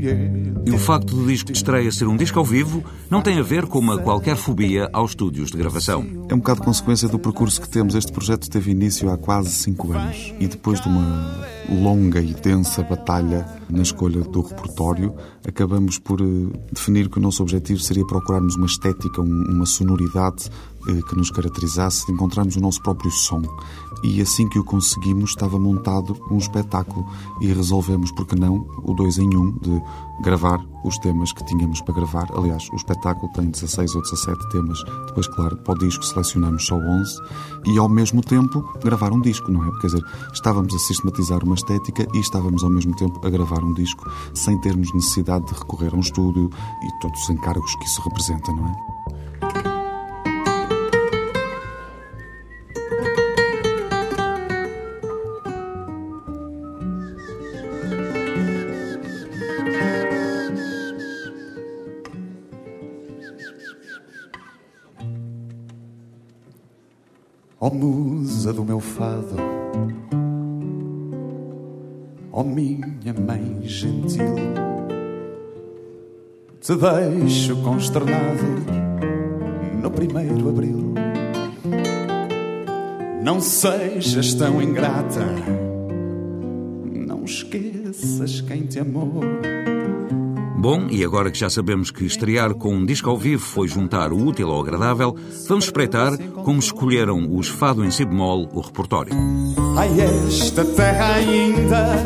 E 0.64 0.70
o 0.70 0.78
facto 0.78 1.14
do 1.14 1.26
disco 1.26 1.50
de 1.50 1.56
estreia 1.56 1.90
ser 1.90 2.06
um 2.06 2.16
disco 2.16 2.38
ao 2.38 2.44
vivo 2.44 2.84
não 3.10 3.22
tem 3.22 3.38
a 3.38 3.42
ver 3.42 3.66
com 3.66 3.78
uma 3.78 3.98
qualquer 3.98 4.36
fobia 4.36 4.88
aos 4.92 5.12
estúdios 5.12 5.50
de 5.50 5.56
gravação. 5.56 6.04
É 6.28 6.34
um 6.34 6.38
bocado 6.38 6.62
consequência 6.62 7.08
do 7.08 7.18
percurso 7.18 7.60
que 7.60 7.68
temos. 7.68 7.94
Este 7.94 8.12
projeto 8.12 8.48
teve 8.50 8.70
início 8.70 9.10
há 9.10 9.16
quase 9.16 9.50
cinco 9.50 9.92
anos 9.92 10.34
e 10.38 10.46
depois 10.46 10.80
de 10.80 10.88
uma 10.88 11.46
longa 11.68 12.20
e 12.20 12.34
densa 12.34 12.82
batalha 12.82 13.46
na 13.70 13.82
escolha 13.82 14.20
do 14.20 14.42
repertório, 14.42 15.14
acabamos 15.46 15.98
por 15.98 16.20
eh, 16.20 16.24
definir 16.72 17.08
que 17.08 17.18
o 17.18 17.22
nosso 17.22 17.42
objetivo 17.42 17.80
seria 17.80 18.06
procurarmos 18.06 18.56
uma 18.56 18.66
estética, 18.66 19.20
uma 19.20 19.66
sonoridade 19.66 20.50
eh, 20.88 21.00
que 21.08 21.16
nos 21.16 21.30
caracterizasse, 21.30 22.10
encontrarmos 22.10 22.56
o 22.56 22.60
nosso 22.60 22.82
próprio 22.82 23.10
som. 23.10 23.42
E 24.02 24.20
assim 24.20 24.48
que 24.48 24.58
o 24.58 24.64
conseguimos, 24.64 25.30
estava 25.30 25.58
montado 25.58 26.18
um 26.28 26.38
espetáculo 26.38 27.06
e 27.40 27.46
resolvemos, 27.52 28.10
porque 28.10 28.34
não, 28.34 28.66
o 28.82 28.92
dois 28.94 29.16
em 29.16 29.36
um, 29.36 29.52
de 29.58 29.80
gravar 30.22 30.60
os 30.84 30.98
temas 30.98 31.32
que 31.32 31.44
tínhamos 31.44 31.80
para 31.80 31.94
gravar. 31.94 32.28
Aliás, 32.34 32.68
o 32.72 32.76
espetáculo 32.76 33.30
tem 33.32 33.48
16 33.48 33.94
ou 33.94 34.02
17 34.02 34.50
temas, 34.50 34.82
depois, 35.06 35.28
claro, 35.28 35.56
para 35.58 35.74
o 35.74 35.78
disco 35.78 36.04
selecionamos 36.04 36.66
só 36.66 36.74
11 36.74 37.20
e, 37.66 37.78
ao 37.78 37.88
mesmo 37.88 38.20
tempo, 38.20 38.68
gravar 38.82 39.12
um 39.12 39.20
disco, 39.20 39.52
não 39.52 39.64
é? 39.64 39.70
Quer 39.80 39.86
dizer, 39.86 40.04
estávamos 40.32 40.74
a 40.74 40.78
sistematizar 40.78 41.44
uma 41.44 41.54
estética 41.54 42.06
e 42.12 42.18
estávamos, 42.18 42.64
ao 42.64 42.70
mesmo 42.70 42.96
tempo, 42.96 43.24
a 43.24 43.30
gravar 43.30 43.62
um 43.62 43.72
disco 43.72 44.10
sem 44.34 44.60
termos 44.60 44.92
necessidade 44.92 45.31
de 45.40 45.52
recorrer 45.52 45.92
a 45.92 45.96
um 45.96 46.00
estúdio 46.00 46.50
e 46.82 47.00
todos 47.00 47.22
os 47.22 47.30
encargos 47.30 47.74
que 47.76 47.84
isso 47.84 48.02
representa, 48.02 48.52
não 48.52 48.66
é? 48.68 48.92
Ó 67.60 67.68
oh, 67.68 67.74
musa 67.74 68.52
do 68.52 68.64
meu 68.64 68.80
fado, 68.80 69.36
ó 72.32 72.40
oh, 72.40 72.42
minha 72.42 73.14
mãe 73.14 73.62
gentil, 73.62 74.34
te 76.62 76.76
deixo 76.76 77.56
consternado 77.56 78.44
no 79.82 79.90
primeiro 79.90 80.48
abril. 80.48 80.94
Não 83.20 83.40
sejas 83.40 84.32
tão 84.34 84.62
ingrata, 84.62 85.26
não 86.84 87.24
esqueças 87.24 88.40
quem 88.42 88.64
te 88.66 88.78
amou. 88.78 89.22
Bom, 90.56 90.86
e 90.88 91.04
agora 91.04 91.32
que 91.32 91.38
já 91.40 91.50
sabemos 91.50 91.90
que 91.90 92.04
estrear 92.04 92.54
com 92.54 92.72
um 92.72 92.86
disco 92.86 93.10
ao 93.10 93.18
vivo 93.18 93.42
foi 93.42 93.66
juntar 93.66 94.12
o 94.12 94.24
útil 94.24 94.48
ao 94.48 94.60
agradável, 94.60 95.16
vamos 95.48 95.64
espreitar 95.64 96.16
como 96.44 96.60
escolheram 96.60 97.36
os 97.36 97.48
Fado 97.48 97.84
em 97.84 97.90
Si 97.90 98.04
bemol 98.04 98.48
o 98.52 98.60
repertório. 98.60 99.12
Ai, 99.76 99.90
esta 100.00 100.64
terra 100.64 101.14
ainda 101.14 101.96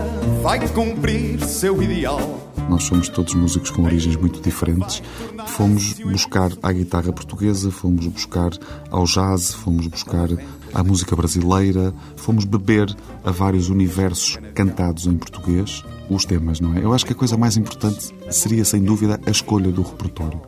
vai 0.43 0.67
cumprir 0.69 1.45
seu 1.45 1.83
ideal. 1.83 2.46
Nós 2.69 2.85
somos 2.85 3.09
todos 3.09 3.35
músicos 3.35 3.71
com 3.71 3.85
origens 3.85 4.17
muito 4.17 4.41
diferentes. 4.41 5.03
Fomos 5.47 5.95
buscar 5.95 6.51
à 6.63 6.73
guitarra 6.73 7.13
portuguesa, 7.13 7.71
fomos 7.71 8.07
buscar 8.07 8.51
ao 8.91 9.05
jazz, 9.05 9.55
fomos 9.55 9.87
buscar 9.87 10.29
à 10.75 10.83
música 10.83 11.15
brasileira, 11.15 11.95
fomos 12.17 12.45
beber 12.45 12.95
a 13.25 13.31
vários 13.31 13.69
universos 13.69 14.39
cantados 14.55 15.07
em 15.07 15.17
português 15.17 15.83
os 16.09 16.25
temas, 16.25 16.61
não 16.61 16.75
é? 16.75 16.85
Eu 16.85 16.93
acho 16.93 17.05
que 17.05 17.13
a 17.13 17.17
coisa 17.17 17.37
mais 17.37 17.57
importante 17.57 18.15
seria, 18.31 18.65
sem 18.65 18.83
dúvida, 18.83 19.21
a 19.27 19.31
escolha 19.31 19.73
do 19.73 19.83
repertório. 19.83 20.41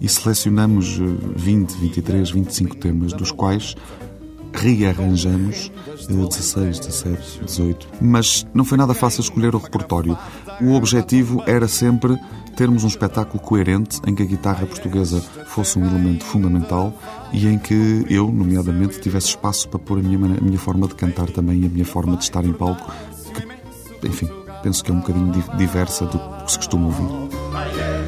E 0.00 0.08
selecionamos 0.08 0.98
20, 1.36 1.72
23, 1.72 2.30
25 2.30 2.76
temas, 2.76 3.12
dos 3.12 3.30
quais 3.30 3.76
rearranjamos 4.52 5.70
16, 6.08 6.78
17, 6.78 7.44
18. 7.44 7.88
Mas 8.00 8.46
não 8.54 8.64
foi 8.64 8.78
nada 8.78 8.94
fácil 8.94 9.20
escolher 9.20 9.54
o 9.54 9.58
repertório. 9.58 10.16
O 10.60 10.72
objetivo 10.74 11.42
era 11.46 11.66
sempre 11.68 12.18
termos 12.56 12.84
um 12.84 12.88
espetáculo 12.88 13.40
coerente 13.40 14.00
em 14.06 14.14
que 14.14 14.22
a 14.22 14.26
guitarra 14.26 14.66
portuguesa 14.66 15.20
fosse 15.46 15.78
um 15.78 15.86
elemento 15.86 16.24
fundamental 16.24 16.96
e 17.32 17.46
em 17.48 17.58
que 17.58 18.06
eu, 18.08 18.30
nomeadamente, 18.30 19.00
tivesse 19.00 19.28
espaço 19.28 19.68
para 19.68 19.78
pôr 19.78 19.98
a 19.98 20.02
minha, 20.02 20.18
a 20.38 20.40
minha 20.40 20.58
forma 20.58 20.86
de 20.86 20.94
cantar 20.94 21.28
também 21.30 21.62
e 21.62 21.66
a 21.66 21.68
minha 21.68 21.84
forma 21.84 22.16
de 22.16 22.24
estar 22.24 22.44
em 22.44 22.52
palco, 22.52 22.92
que, 24.00 24.06
enfim, 24.06 24.28
penso 24.62 24.84
que 24.84 24.90
é 24.90 24.94
um 24.94 25.00
bocadinho 25.00 25.32
diversa 25.56 26.06
do 26.06 26.18
que 26.44 26.52
se 26.52 26.58
costuma 26.58 26.86
ouvir. 26.86 27.34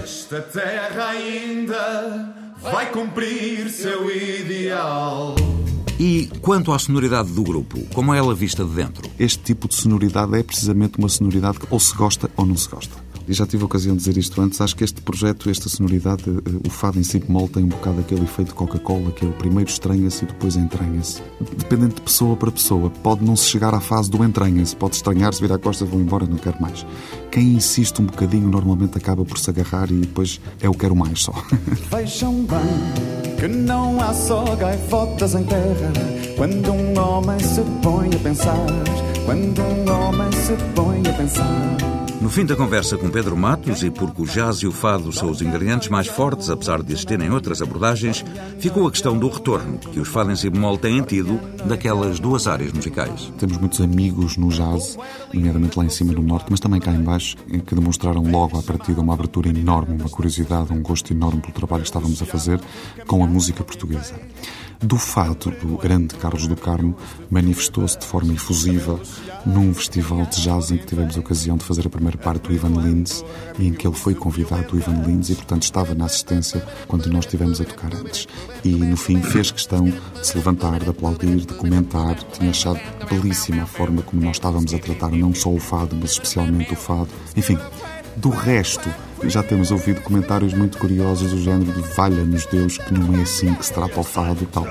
Esta 0.03 0.41
terra 0.41 1.09
ainda 1.09 2.35
vai 2.63 2.87
cumprir 2.91 3.69
seu 3.71 4.11
ideal. 4.11 5.35
E 5.99 6.29
quanto 6.43 6.73
à 6.73 6.79
sonoridade 6.79 7.33
do 7.33 7.43
grupo, 7.43 7.81
como 7.95 8.13
é 8.13 8.19
ela 8.19 8.35
vista 8.35 8.65
de 8.65 8.75
dentro? 8.75 9.09
Este 9.19 9.43
tipo 9.43 9.67
de 9.67 9.75
sonoridade 9.75 10.35
é 10.37 10.43
precisamente 10.43 10.99
uma 10.99 11.09
sonoridade 11.09 11.59
que 11.59 11.67
ou 11.71 11.81
se 11.81 11.95
gosta 11.95 12.31
ou 12.37 12.45
não 12.45 12.57
se 12.57 12.69
gosta 12.69 13.07
e 13.29 13.33
já 13.33 13.47
tive 13.47 13.63
a 13.63 13.67
ocasião 13.67 13.97
de 13.97 14.05
dizer 14.05 14.17
isto 14.19 14.41
antes, 14.41 14.61
acho 14.61 14.77
que 14.77 14.85
este 14.85 15.01
projeto, 15.01 15.51
esta 15.51 15.69
sonoridade, 15.69 16.23
eh, 16.29 16.67
o 16.67 16.71
fado 16.71 16.99
em 16.99 17.03
si 17.03 17.19
bemol 17.19 17.49
tem 17.49 17.65
um 17.65 17.69
bocado 17.69 18.01
aquele 18.01 18.23
efeito 18.23 18.55
Coca-Cola, 18.55 19.11
que 19.11 19.25
é 19.25 19.29
o 19.29 19.33
primeiro 19.33 19.69
estranha-se 19.69 20.25
e 20.25 20.29
depois 20.29 20.57
entranha-se. 20.57 21.23
Dependendo 21.59 21.95
de 21.97 22.01
pessoa 22.03 22.37
para 22.37 22.53
pessoa, 22.53 22.91
pode 23.03 23.25
não 23.25 23.35
se 23.35 23.47
chegar 23.47 23.75
à 23.75 23.81
fase 23.81 24.11
do 24.11 24.25
entranha-se, 24.25 24.77
pode 24.77 24.97
estranhar-se, 24.97 25.41
vir 25.41 25.53
à 25.53 25.59
costa, 25.59 25.85
vou 25.85 26.01
embora, 26.01 26.27
não 26.27 26.37
quero 26.37 26.61
mais. 26.61 26.87
Quem 27.31 27.55
insiste 27.55 28.01
um 28.01 28.07
bocadinho 28.07 28.49
normalmente 28.49 28.97
acaba 28.97 29.25
por 29.25 29.39
se 29.39 29.51
agarrar 29.51 29.91
e 29.91 29.97
depois 29.97 30.41
é 30.61 30.69
o 30.69 30.75
quero 30.75 30.95
mais 30.95 31.23
só. 31.23 31.33
Vejam 31.91 32.45
bem 32.45 33.26
que 33.47 33.49
não 33.49 34.01
há 34.01 34.13
só 34.13 34.45
gaivotas 34.57 35.35
em 35.37 35.45
terra 35.45 35.93
quando 36.37 36.73
um 36.73 36.99
homem 36.99 37.39
se 37.39 37.63
põe 37.81 38.09
a 38.13 38.19
pensar, 38.19 38.67
quando 39.25 39.63
um 39.63 40.09
homem 40.09 40.33
se 40.33 40.53
põe 40.75 41.01
a 41.09 41.13
pensar. 41.13 42.06
No 42.21 42.31
fim 42.31 42.47
da 42.47 42.57
conversa 42.57 42.97
com 42.97 43.11
Pedro 43.11 43.37
Matos, 43.37 43.83
e 43.83 43.91
porque 43.91 44.23
o 44.23 44.27
jazz 44.27 44.57
e 44.59 44.67
o 44.67 44.73
fado 44.73 45.13
são 45.13 45.31
os 45.31 45.43
ingredientes 45.43 45.89
mais 45.89 46.07
fortes, 46.07 46.49
apesar 46.49 46.83
de 46.83 46.93
existirem 46.93 47.31
outras 47.31 47.61
abordagens, 47.61 48.25
ficou 48.59 48.87
a 48.87 48.91
questão 48.91 49.19
do 49.19 49.29
retorno 49.29 49.79
que 49.79 50.01
os 50.01 50.09
fados 50.09 50.33
em 50.33 50.37
si 50.37 50.51
bemol 50.51 50.79
têm 50.79 51.03
tido 51.03 51.39
daquelas 51.67 52.19
duas 52.19 52.47
áreas 52.47 52.73
musicais. 52.73 53.33
Temos 53.39 53.59
muitos 53.59 53.81
amigos 53.81 54.37
no 54.37 54.49
jazz, 54.49 54.99
nomeadamente 55.33 55.79
lá 55.79 55.85
em 55.85 55.91
cima 55.91 56.13
no 56.15 56.23
norte, 56.23 56.47
mas 56.51 56.59
também 56.59 56.81
cá 56.81 56.91
em 56.93 57.03
baixo, 57.03 57.37
que 57.67 57.75
demonstraram 57.75 58.23
logo 58.23 58.59
à 58.59 58.63
partida 58.63 59.01
uma 59.01 59.15
abertura 59.15 59.51
enorme, 59.51 60.01
uma 60.01 60.09
curiosidade, 60.09 60.73
um 60.73 60.83
gosto 60.83 61.13
enorme 61.13 61.41
pelo 61.41 61.53
trabalho 61.53 61.83
que 61.83 61.89
estávamos 61.89 62.21
a 62.23 62.27
fazer 62.27 62.61
com 63.07 63.23
a 63.23 63.27
música 63.27 63.63
portuguesa 63.63 64.15
do 64.81 64.97
fado 64.99 65.51
do 65.51 65.77
grande 65.79 66.15
Carlos 66.17 66.47
do 66.47 66.57
Carmo 66.57 66.97
manifestou-se 67.31 67.99
de 67.99 68.07
forma 68.07 68.33
efusiva 68.35 69.01
num 69.45 69.73
festival 69.73 70.27
de 70.27 70.43
jazz 70.43 70.71
em 70.71 70.77
que 70.77 70.87
tivemos 70.87 71.17
a 71.17 71.21
ocasião 71.21 71.57
de 71.57 71.65
fazer 71.65 71.87
a 71.87 71.91
primeira 71.91 72.19
parte 72.19 72.49
do 72.49 72.55
Ivan 72.55 72.81
Lins 72.81 73.25
e 73.59 73.69
em 73.69 73.73
que 73.73 73.87
ele 73.87 73.95
foi 73.95 74.15
convidado 74.15 74.69
do 74.69 74.79
Ivan 74.79 75.03
Lins 75.07 75.31
e, 75.31 75.35
portanto, 75.35 75.63
estava 75.63 75.95
na 75.95 76.07
assistência 76.07 76.67
quando 76.87 77.07
nós 77.07 77.25
estivemos 77.25 77.61
a 77.61 77.65
tocar 77.65 77.95
antes. 77.95 78.27
E, 78.65 78.71
no 78.71 78.97
fim, 78.97 79.23
fez 79.23 79.51
questão 79.51 79.85
de 79.85 80.27
se 80.27 80.37
levantar, 80.37 80.81
de 80.81 80.91
aplaudir, 80.91 81.47
de 81.47 81.55
comentar. 81.55 82.15
Tinha 82.33 82.51
achado 82.51 82.81
belíssima 83.09 83.63
a 83.63 83.67
forma 83.67 84.03
como 84.03 84.23
nós 84.23 84.37
estávamos 84.37 84.75
a 84.75 84.79
tratar 84.79 85.11
não 85.11 85.35
só 85.35 85.51
o 85.51 85.61
fado, 85.61 85.97
mas 85.97 86.13
especialmente 86.13 86.73
o 86.73 86.77
fado. 86.77 87.09
Enfim, 87.37 87.59
do 88.17 88.31
resto, 88.31 88.91
já 89.25 89.43
temos 89.43 89.71
ouvido 89.71 90.01
comentários 90.03 90.53
muito 90.53 90.79
curiosos 90.79 91.31
do 91.33 91.41
género 91.41 91.73
de 91.73 91.81
valha-nos 91.95 92.47
Deus 92.47 92.79
que 92.79 92.93
não 92.93 93.19
é 93.19 93.23
assim 93.23 93.55
que 93.55 93.65
se 93.65 93.73
trata 93.73 93.99
o 93.99 94.05
fado 94.05 94.47
tal. 94.47 94.67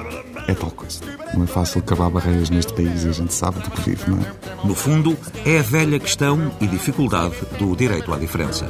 É 0.48 0.54
tal 0.54 0.72
coisa. 0.72 1.00
Não 1.34 1.44
é 1.44 1.48
fácil 1.48 1.82
cavar 1.82 2.10
barreiras 2.10 2.50
neste 2.50 2.74
país 2.74 3.04
e 3.04 3.10
a 3.10 3.12
gente 3.12 3.34
sabe 3.34 3.60
do 3.60 3.72
que 3.72 3.82
vive, 3.82 4.10
não 4.10 4.20
é? 4.20 4.66
No 4.66 4.76
fundo, 4.76 5.18
é 5.46 5.60
a 5.60 5.64
velha 5.64 6.00
questão 6.00 6.52
e 6.62 6.68
dificuldade 6.68 7.36
do 7.58 7.76
direito 7.76 8.14
à 8.14 8.18
diferença. 8.18 8.68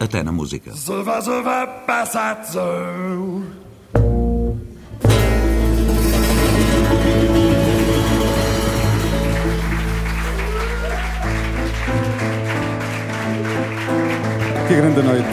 Até 0.00 0.22
na 0.22 0.32
música. 0.32 0.72
Que 14.68 14.74
grande 14.74 15.00
noite. 15.00 15.26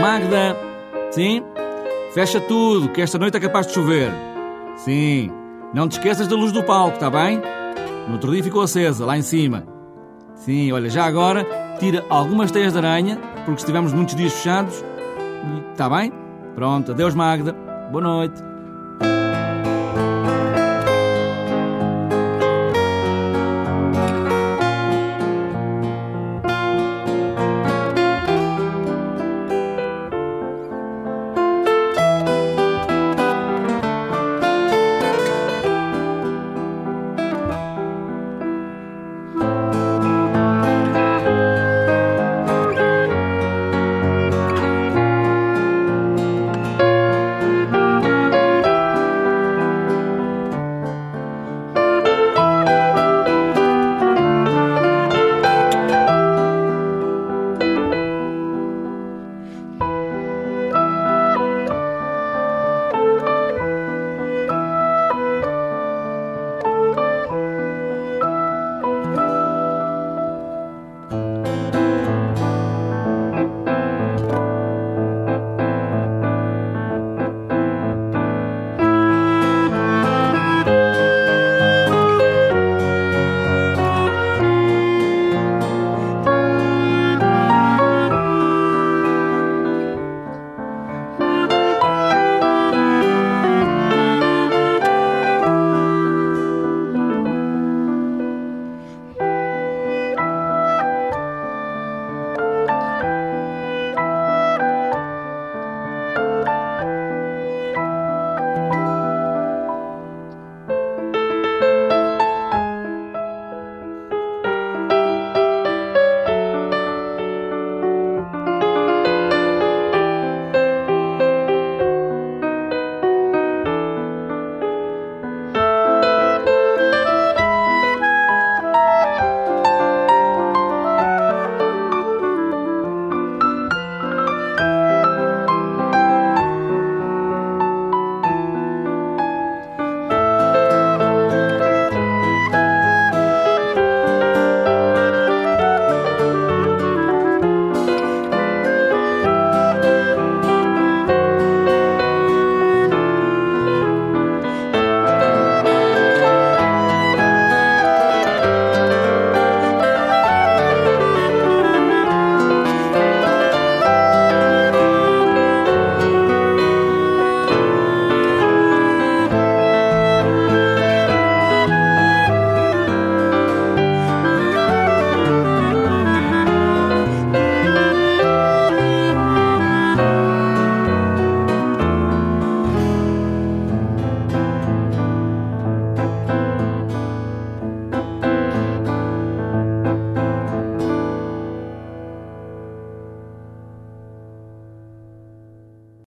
Magda, 0.00 0.56
sim? 1.12 1.42
Fecha 2.12 2.40
tudo, 2.40 2.88
que 2.88 3.00
esta 3.00 3.16
noite 3.16 3.36
é 3.36 3.40
capaz 3.40 3.68
de 3.68 3.74
chover. 3.74 4.10
Sim. 4.76 5.30
Não 5.72 5.88
te 5.88 5.92
esqueças 5.98 6.26
da 6.26 6.34
luz 6.34 6.50
do 6.50 6.64
palco, 6.64 6.94
está 6.94 7.08
bem? 7.08 7.40
No 8.08 8.14
outro 8.14 8.32
dia 8.32 8.42
ficou 8.42 8.62
acesa, 8.62 9.06
lá 9.06 9.16
em 9.16 9.22
cima. 9.22 9.64
Sim, 10.34 10.72
olha, 10.72 10.90
já 10.90 11.04
agora 11.04 11.46
tira 11.78 12.04
algumas 12.08 12.50
teias 12.50 12.72
de 12.72 12.78
aranha, 12.78 13.18
porque 13.44 13.60
estivemos 13.60 13.92
muitos 13.92 14.16
dias 14.16 14.32
fechados. 14.32 14.84
Está 15.70 15.88
bem? 15.88 16.12
Pronto, 16.56 16.90
adeus 16.90 17.14
Magda. 17.14 17.52
Boa 17.92 18.02
noite. 18.02 18.55